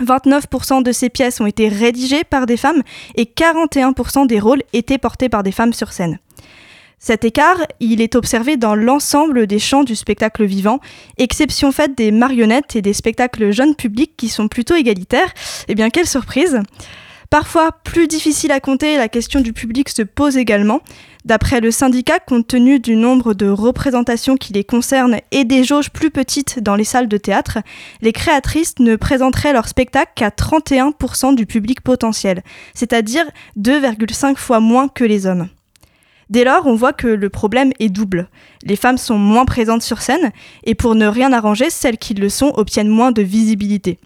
29% 0.00 0.82
de 0.82 0.92
ces 0.92 1.08
pièces 1.08 1.40
ont 1.40 1.46
été 1.46 1.68
rédigées 1.68 2.24
par 2.24 2.46
des 2.46 2.56
femmes 2.56 2.82
et 3.14 3.24
41% 3.24 4.26
des 4.26 4.40
rôles 4.40 4.62
étaient 4.72 4.98
portés 4.98 5.28
par 5.28 5.42
des 5.42 5.52
femmes 5.52 5.72
sur 5.72 5.92
scène. 5.92 6.18
Cet 6.98 7.24
écart, 7.24 7.58
il 7.80 8.00
est 8.00 8.16
observé 8.16 8.56
dans 8.56 8.74
l'ensemble 8.74 9.46
des 9.46 9.58
champs 9.58 9.84
du 9.84 9.94
spectacle 9.94 10.44
vivant, 10.44 10.80
exception 11.18 11.70
faite 11.70 11.94
des 11.98 12.10
marionnettes 12.10 12.76
et 12.76 12.82
des 12.82 12.94
spectacles 12.94 13.50
jeunes 13.50 13.74
publics 13.74 14.16
qui 14.16 14.30
sont 14.30 14.48
plutôt 14.48 14.74
égalitaires. 14.74 15.32
Eh 15.68 15.74
bien, 15.74 15.90
quelle 15.90 16.06
surprise 16.06 16.62
Parfois 17.30 17.72
plus 17.72 18.06
difficile 18.06 18.52
à 18.52 18.60
compter, 18.60 18.96
la 18.96 19.08
question 19.08 19.40
du 19.40 19.52
public 19.52 19.88
se 19.88 20.02
pose 20.02 20.36
également. 20.36 20.80
D'après 21.24 21.60
le 21.60 21.70
syndicat, 21.70 22.18
compte 22.18 22.46
tenu 22.46 22.78
du 22.78 22.96
nombre 22.96 23.34
de 23.34 23.48
représentations 23.48 24.36
qui 24.36 24.52
les 24.52 24.64
concernent 24.64 25.18
et 25.30 25.44
des 25.44 25.64
jauges 25.64 25.90
plus 25.90 26.10
petites 26.10 26.60
dans 26.60 26.76
les 26.76 26.84
salles 26.84 27.08
de 27.08 27.16
théâtre, 27.16 27.58
les 28.02 28.12
créatrices 28.12 28.78
ne 28.78 28.96
présenteraient 28.96 29.52
leur 29.54 29.68
spectacle 29.68 30.12
qu'à 30.14 30.28
31% 30.28 31.34
du 31.34 31.46
public 31.46 31.80
potentiel, 31.80 32.42
c'est-à-dire 32.74 33.24
2,5 33.58 34.36
fois 34.36 34.60
moins 34.60 34.88
que 34.88 35.04
les 35.04 35.26
hommes. 35.26 35.48
Dès 36.30 36.44
lors, 36.44 36.66
on 36.66 36.74
voit 36.74 36.92
que 36.92 37.06
le 37.06 37.28
problème 37.28 37.72
est 37.80 37.90
double. 37.90 38.28
Les 38.62 38.76
femmes 38.76 38.98
sont 38.98 39.18
moins 39.18 39.44
présentes 39.44 39.82
sur 39.82 40.00
scène, 40.00 40.30
et 40.64 40.74
pour 40.74 40.94
ne 40.94 41.06
rien 41.06 41.32
arranger, 41.32 41.70
celles 41.70 41.98
qui 41.98 42.14
le 42.14 42.28
sont 42.28 42.52
obtiennent 42.56 42.88
moins 42.88 43.12
de 43.12 43.22
visibilité. 43.22 43.98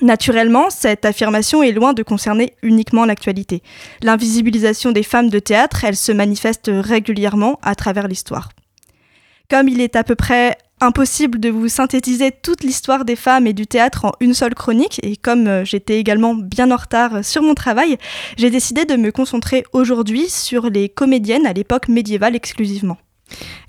Naturellement, 0.00 0.70
cette 0.70 1.04
affirmation 1.04 1.62
est 1.62 1.72
loin 1.72 1.92
de 1.92 2.02
concerner 2.02 2.54
uniquement 2.62 3.04
l'actualité. 3.04 3.62
L'invisibilisation 4.02 4.90
des 4.90 5.02
femmes 5.02 5.28
de 5.28 5.38
théâtre, 5.38 5.84
elle 5.84 5.96
se 5.96 6.12
manifeste 6.12 6.70
régulièrement 6.72 7.58
à 7.62 7.74
travers 7.74 8.08
l'histoire. 8.08 8.48
Comme 9.50 9.68
il 9.68 9.80
est 9.80 9.96
à 9.96 10.02
peu 10.02 10.14
près 10.14 10.56
impossible 10.80 11.38
de 11.38 11.48
vous 11.48 11.68
synthétiser 11.68 12.32
toute 12.32 12.64
l'histoire 12.64 13.04
des 13.04 13.16
femmes 13.16 13.46
et 13.46 13.52
du 13.52 13.66
théâtre 13.66 14.06
en 14.06 14.12
une 14.20 14.34
seule 14.34 14.54
chronique, 14.54 14.98
et 15.04 15.16
comme 15.16 15.46
euh, 15.46 15.64
j'étais 15.64 15.98
également 15.98 16.34
bien 16.34 16.70
en 16.70 16.76
retard 16.76 17.24
sur 17.24 17.42
mon 17.42 17.54
travail, 17.54 17.98
j'ai 18.36 18.50
décidé 18.50 18.84
de 18.84 18.96
me 18.96 19.12
concentrer 19.12 19.64
aujourd'hui 19.72 20.28
sur 20.28 20.68
les 20.68 20.88
comédiennes 20.88 21.46
à 21.46 21.52
l'époque 21.52 21.88
médiévale 21.88 22.34
exclusivement. 22.34 22.98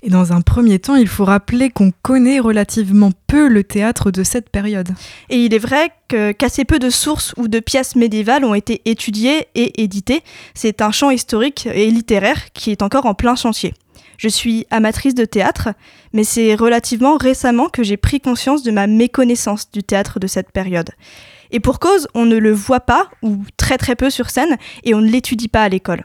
Et 0.02 0.10
dans 0.10 0.32
un 0.32 0.40
premier 0.40 0.78
temps, 0.78 0.96
il 0.96 1.08
faut 1.08 1.24
rappeler 1.24 1.70
qu'on 1.70 1.92
connaît 2.02 2.40
relativement 2.40 3.12
peu 3.26 3.48
le 3.48 3.64
théâtre 3.64 4.10
de 4.10 4.22
cette 4.22 4.50
période. 4.50 4.90
Et 5.30 5.44
il 5.44 5.54
est 5.54 5.58
vrai 5.58 5.90
qu'assez 6.08 6.64
peu 6.64 6.78
de 6.78 6.90
sources 6.90 7.34
ou 7.36 7.48
de 7.48 7.60
pièces 7.60 7.96
médiévales 7.96 8.44
ont 8.44 8.54
été 8.54 8.82
étudiées 8.84 9.48
et 9.54 9.82
éditées. 9.82 10.22
C'est 10.54 10.82
un 10.82 10.90
champ 10.90 11.10
historique 11.10 11.68
et 11.72 11.90
littéraire 11.90 12.52
qui 12.52 12.70
est 12.70 12.82
encore 12.82 13.06
en 13.06 13.14
plein 13.14 13.36
chantier. 13.36 13.74
Je 14.16 14.28
suis 14.28 14.66
amatrice 14.70 15.14
de 15.14 15.24
théâtre, 15.24 15.70
mais 16.12 16.24
c'est 16.24 16.54
relativement 16.54 17.16
récemment 17.16 17.68
que 17.68 17.82
j'ai 17.82 17.96
pris 17.96 18.20
conscience 18.20 18.62
de 18.62 18.70
ma 18.70 18.86
méconnaissance 18.86 19.70
du 19.72 19.82
théâtre 19.82 20.20
de 20.20 20.26
cette 20.26 20.52
période. 20.52 20.90
Et 21.50 21.60
pour 21.60 21.78
cause, 21.78 22.08
on 22.14 22.24
ne 22.24 22.36
le 22.36 22.52
voit 22.52 22.80
pas, 22.80 23.08
ou 23.22 23.38
très 23.56 23.78
très 23.78 23.96
peu 23.96 24.10
sur 24.10 24.30
scène, 24.30 24.56
et 24.84 24.94
on 24.94 25.00
ne 25.00 25.10
l'étudie 25.10 25.48
pas 25.48 25.62
à 25.62 25.68
l'école. 25.68 26.04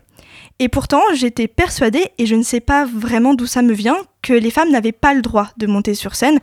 Et 0.62 0.68
pourtant, 0.68 1.02
j'étais 1.14 1.48
persuadée, 1.48 2.12
et 2.18 2.26
je 2.26 2.36
ne 2.36 2.44
sais 2.44 2.60
pas 2.60 2.86
vraiment 2.86 3.34
d'où 3.34 3.48
ça 3.48 3.62
me 3.62 3.74
vient, 3.74 3.98
que 4.22 4.34
les 4.34 4.52
femmes 4.52 4.72
n'avaient 4.72 4.92
pas 4.92 5.14
le 5.14 5.22
droit 5.22 5.50
de 5.58 5.68
monter 5.68 5.96
sur 5.96 6.16
scène 6.16 6.40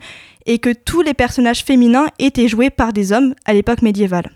et 0.47 0.57
que 0.57 0.73
tous 0.73 1.03
les 1.03 1.13
personnages 1.13 1.63
féminins 1.63 2.07
étaient 2.17 2.47
joués 2.47 2.71
par 2.71 2.93
des 2.93 3.11
hommes 3.11 3.35
à 3.45 3.53
l'époque 3.53 3.83
médiévale. 3.83 4.31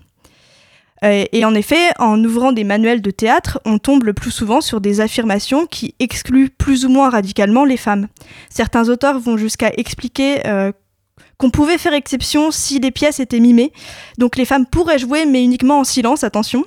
Euh, 1.04 1.24
et 1.32 1.44
en 1.44 1.54
effet, 1.54 1.90
en 1.98 2.22
ouvrant 2.22 2.52
des 2.52 2.62
manuels 2.62 3.02
de 3.02 3.10
théâtre, 3.10 3.60
on 3.64 3.78
tombe 3.78 4.04
le 4.04 4.12
plus 4.12 4.30
souvent 4.30 4.60
sur 4.60 4.80
des 4.80 5.00
affirmations 5.00 5.66
qui 5.66 5.96
excluent 5.98 6.50
plus 6.50 6.84
ou 6.84 6.88
moins 6.88 7.10
radicalement 7.10 7.64
les 7.64 7.76
femmes. 7.76 8.06
Certains 8.50 8.88
auteurs 8.88 9.18
vont 9.18 9.36
jusqu'à 9.36 9.72
expliquer 9.76 10.46
euh, 10.46 10.70
qu'on 11.38 11.50
pouvait 11.50 11.78
faire 11.78 11.92
exception 11.92 12.52
si 12.52 12.78
les 12.78 12.92
pièces 12.92 13.18
étaient 13.18 13.40
mimées, 13.40 13.72
donc 14.16 14.36
les 14.36 14.44
femmes 14.44 14.64
pourraient 14.64 14.98
jouer 14.98 15.26
mais 15.26 15.42
uniquement 15.42 15.80
en 15.80 15.84
silence, 15.84 16.22
attention. 16.22 16.64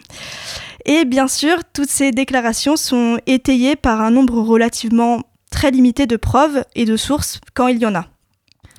Et 0.86 1.06
bien 1.06 1.28
sûr, 1.28 1.58
toutes 1.74 1.89
ces 1.89 2.12
déclarations 2.12 2.76
sont 2.76 3.19
étayées 3.26 3.76
par 3.76 4.02
un 4.02 4.12
nombre 4.12 4.39
relativement 4.41 5.21
très 5.50 5.71
limité 5.71 6.06
de 6.06 6.15
preuves 6.15 6.63
et 6.76 6.86
de 6.86 6.95
sources 6.95 7.39
quand 7.54 7.67
il 7.67 7.80
y 7.80 7.86
en 7.86 7.95
a. 7.95 8.06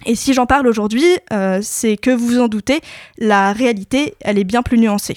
Et 0.05 0.14
si 0.14 0.33
j'en 0.33 0.47
parle 0.47 0.69
aujourd'hui, 0.69 1.07
euh, 1.33 1.59
c'est 1.62 1.97
que 1.97 2.11
vous 2.11 2.27
vous 2.27 2.40
en 2.40 2.49
doutez, 2.49 2.81
la 3.19 3.53
réalité, 3.53 4.14
elle 4.21 4.38
est 4.38 4.45
bien 4.45 4.62
plus 4.62 4.79
nuancée. 4.79 5.16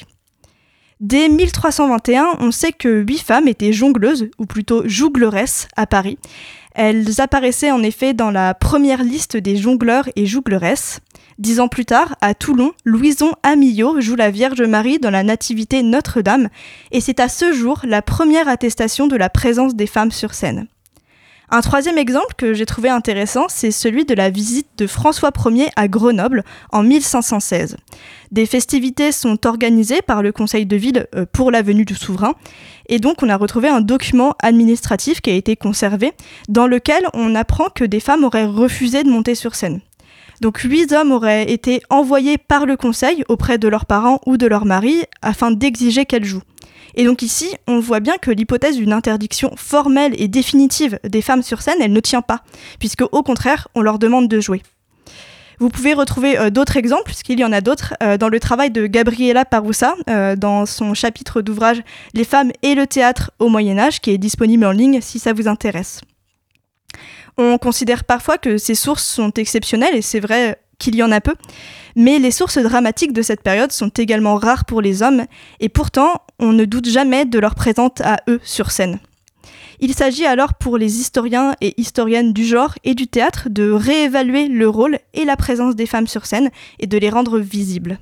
Dès 0.99 1.29
1321, 1.29 2.37
on 2.39 2.51
sait 2.51 2.73
que 2.73 3.01
huit 3.01 3.19
femmes 3.19 3.47
étaient 3.47 3.71
jongleuses, 3.71 4.29
ou 4.37 4.45
plutôt 4.45 4.81
jougleresses, 4.85 5.67
à 5.77 5.85
Paris. 5.85 6.17
Elles 6.81 7.19
apparaissaient 7.19 7.71
en 7.71 7.83
effet 7.83 8.13
dans 8.13 8.31
la 8.31 8.53
première 8.53 9.03
liste 9.03 9.35
des 9.35 9.57
jongleurs 9.57 10.07
et 10.15 10.25
jougleresses. 10.25 11.01
Dix 11.37 11.59
ans 11.59 11.67
plus 11.67 11.83
tard, 11.83 12.15
à 12.21 12.33
Toulon, 12.33 12.71
Louison 12.85 13.33
Amillot 13.43 13.99
joue 13.99 14.15
la 14.15 14.31
Vierge 14.31 14.61
Marie 14.61 14.97
dans 14.97 15.09
la 15.09 15.23
Nativité 15.23 15.83
Notre-Dame, 15.83 16.47
et 16.93 17.01
c'est 17.01 17.19
à 17.19 17.27
ce 17.27 17.51
jour 17.51 17.81
la 17.83 18.01
première 18.01 18.47
attestation 18.47 19.07
de 19.07 19.17
la 19.17 19.29
présence 19.29 19.75
des 19.75 19.87
femmes 19.87 20.11
sur 20.11 20.33
scène. 20.33 20.69
Un 21.51 21.61
troisième 21.61 21.97
exemple 21.97 22.35
que 22.37 22.53
j'ai 22.53 22.67
trouvé 22.67 22.89
intéressant, 22.89 23.47
c'est 23.49 23.71
celui 23.71 24.05
de 24.05 24.13
la 24.13 24.29
visite 24.29 24.67
de 24.77 24.85
François 24.85 25.31
Ier 25.47 25.69
à 25.75 25.87
Grenoble 25.87 26.43
en 26.71 26.83
1516. 26.83 27.75
Des 28.31 28.45
festivités 28.45 29.11
sont 29.11 29.47
organisées 29.47 30.03
par 30.03 30.21
le 30.21 30.31
conseil 30.31 30.67
de 30.67 30.75
ville 30.75 31.07
euh, 31.15 31.25
pour 31.31 31.49
la 31.49 31.63
venue 31.63 31.85
du 31.85 31.95
souverain, 31.95 32.35
et 32.87 32.99
donc 32.99 33.23
on 33.23 33.29
a 33.29 33.35
retrouvé 33.35 33.67
un 33.67 33.81
document 33.81 34.35
administratif 34.43 35.21
qui 35.21 35.31
a 35.31 35.33
été 35.33 35.55
conservé, 35.55 36.13
dans 36.49 36.67
lequel 36.67 37.07
on 37.15 37.33
apprend 37.33 37.69
que 37.69 37.83
des 37.83 37.99
femmes 37.99 38.25
auraient 38.25 38.45
refusé 38.45 39.03
de 39.03 39.09
monter 39.09 39.33
sur 39.33 39.55
scène. 39.55 39.81
Donc 40.41 40.59
huit 40.59 40.91
hommes 40.91 41.11
auraient 41.11 41.51
été 41.51 41.81
envoyés 41.89 42.37
par 42.37 42.67
le 42.67 42.77
conseil 42.77 43.23
auprès 43.27 43.57
de 43.57 43.67
leurs 43.67 43.87
parents 43.87 44.21
ou 44.27 44.37
de 44.37 44.45
leurs 44.45 44.65
maris 44.65 45.03
afin 45.23 45.49
d'exiger 45.49 46.05
qu'elles 46.05 46.25
jouent. 46.25 46.43
Et 46.95 47.05
donc 47.05 47.21
ici, 47.21 47.55
on 47.67 47.79
voit 47.79 47.99
bien 47.99 48.17
que 48.17 48.31
l'hypothèse 48.31 48.77
d'une 48.77 48.93
interdiction 48.93 49.53
formelle 49.55 50.13
et 50.17 50.27
définitive 50.27 50.99
des 51.03 51.21
femmes 51.21 51.43
sur 51.43 51.61
scène, 51.61 51.77
elle 51.81 51.93
ne 51.93 51.99
tient 51.99 52.21
pas, 52.21 52.43
puisque 52.79 53.03
au 53.11 53.23
contraire, 53.23 53.67
on 53.75 53.81
leur 53.81 53.99
demande 53.99 54.27
de 54.27 54.39
jouer. 54.39 54.61
Vous 55.59 55.69
pouvez 55.69 55.93
retrouver 55.93 56.51
d'autres 56.51 56.77
exemples, 56.77 57.03
puisqu'il 57.03 57.39
y 57.39 57.43
en 57.43 57.51
a 57.51 57.59
d'autres, 57.59 57.93
dans 58.17 58.29
le 58.29 58.39
travail 58.39 58.71
de 58.71 58.87
Gabriela 58.87 59.43
Paroussa, 59.43 59.95
dans 60.37 60.65
son 60.65 60.93
chapitre 60.93 61.41
d'ouvrage 61.41 61.81
Les 62.13 62.23
femmes 62.23 62.51
et 62.61 62.75
le 62.75 62.87
théâtre 62.87 63.31
au 63.39 63.49
Moyen 63.49 63.77
Âge, 63.77 63.99
qui 63.99 64.11
est 64.11 64.17
disponible 64.17 64.65
en 64.65 64.71
ligne 64.71 65.01
si 65.01 65.19
ça 65.19 65.33
vous 65.33 65.49
intéresse. 65.49 65.99
On 67.37 67.57
considère 67.57 68.05
parfois 68.05 68.37
que 68.37 68.57
ces 68.57 68.75
sources 68.75 69.05
sont 69.05 69.31
exceptionnelles, 69.31 69.95
et 69.95 70.01
c'est 70.01 70.21
vrai 70.21 70.57
qu'il 70.79 70.95
y 70.95 71.03
en 71.03 71.11
a 71.11 71.21
peu, 71.21 71.35
mais 71.95 72.17
les 72.17 72.31
sources 72.31 72.57
dramatiques 72.57 73.13
de 73.13 73.21
cette 73.21 73.43
période 73.43 73.71
sont 73.71 73.89
également 73.89 74.35
rares 74.35 74.65
pour 74.65 74.81
les 74.81 75.03
hommes, 75.03 75.25
et 75.59 75.69
pourtant 75.69 76.21
on 76.39 76.53
ne 76.53 76.65
doute 76.65 76.89
jamais 76.89 77.25
de 77.25 77.37
leur 77.37 77.53
présence 77.53 78.01
à 78.01 78.17
eux 78.27 78.39
sur 78.43 78.71
scène. 78.71 78.99
Il 79.81 79.93
s'agit 79.93 80.25
alors 80.25 80.55
pour 80.55 80.77
les 80.77 80.99
historiens 80.99 81.55
et 81.61 81.79
historiennes 81.79 82.33
du 82.33 82.43
genre 82.43 82.73
et 82.83 82.95
du 82.95 83.07
théâtre 83.07 83.47
de 83.49 83.71
réévaluer 83.71 84.47
le 84.47 84.67
rôle 84.67 84.99
et 85.13 85.23
la 85.23 85.37
présence 85.37 85.75
des 85.75 85.85
femmes 85.85 86.07
sur 86.07 86.25
scène 86.25 86.49
et 86.79 86.87
de 86.87 86.97
les 86.97 87.09
rendre 87.09 87.39
visibles. 87.39 87.97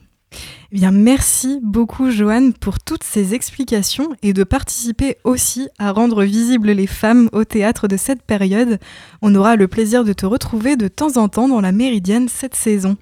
Eh 0.71 0.75
bien, 0.75 0.91
merci 0.91 1.59
beaucoup, 1.63 2.11
Joanne, 2.11 2.53
pour 2.53 2.79
toutes 2.79 3.03
ces 3.03 3.33
explications 3.33 4.09
et 4.21 4.33
de 4.33 4.43
participer 4.43 5.17
aussi 5.23 5.69
à 5.79 5.91
rendre 5.91 6.23
visibles 6.23 6.71
les 6.71 6.87
femmes 6.87 7.29
au 7.31 7.45
théâtre 7.45 7.87
de 7.87 7.95
cette 7.95 8.21
période. 8.21 8.79
On 9.21 9.33
aura 9.33 9.55
le 9.55 9.67
plaisir 9.67 10.03
de 10.03 10.13
te 10.13 10.25
retrouver 10.25 10.75
de 10.75 10.89
temps 10.89 11.15
en 11.15 11.29
temps 11.29 11.47
dans 11.47 11.61
la 11.61 11.71
Méridienne 11.71 12.27
cette 12.27 12.55
saison. 12.55 12.97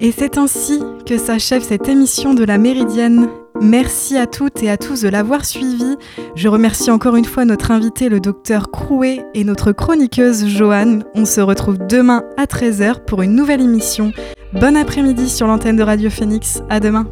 Et 0.00 0.12
c'est 0.12 0.38
ainsi 0.38 0.80
que 1.06 1.18
s'achève 1.18 1.62
cette 1.62 1.88
émission 1.88 2.34
de 2.34 2.44
la 2.44 2.58
Méridienne. 2.58 3.28
Merci 3.60 4.16
à 4.16 4.26
toutes 4.26 4.62
et 4.62 4.70
à 4.70 4.76
tous 4.76 5.02
de 5.02 5.08
l'avoir 5.08 5.44
suivi. 5.44 5.96
Je 6.34 6.48
remercie 6.48 6.90
encore 6.90 7.16
une 7.16 7.24
fois 7.24 7.44
notre 7.44 7.70
invité, 7.70 8.08
le 8.08 8.20
docteur 8.20 8.70
Crouet, 8.70 9.24
et 9.34 9.44
notre 9.44 9.72
chroniqueuse 9.72 10.46
Joanne. 10.46 11.04
On 11.14 11.24
se 11.24 11.40
retrouve 11.40 11.78
demain 11.78 12.22
à 12.36 12.44
13h 12.44 13.04
pour 13.04 13.22
une 13.22 13.34
nouvelle 13.34 13.60
émission. 13.60 14.12
Bon 14.52 14.76
après-midi 14.76 15.28
sur 15.28 15.46
l'antenne 15.46 15.76
de 15.76 15.82
Radio 15.82 16.08
Phoenix. 16.08 16.62
À 16.70 16.80
demain. 16.80 17.06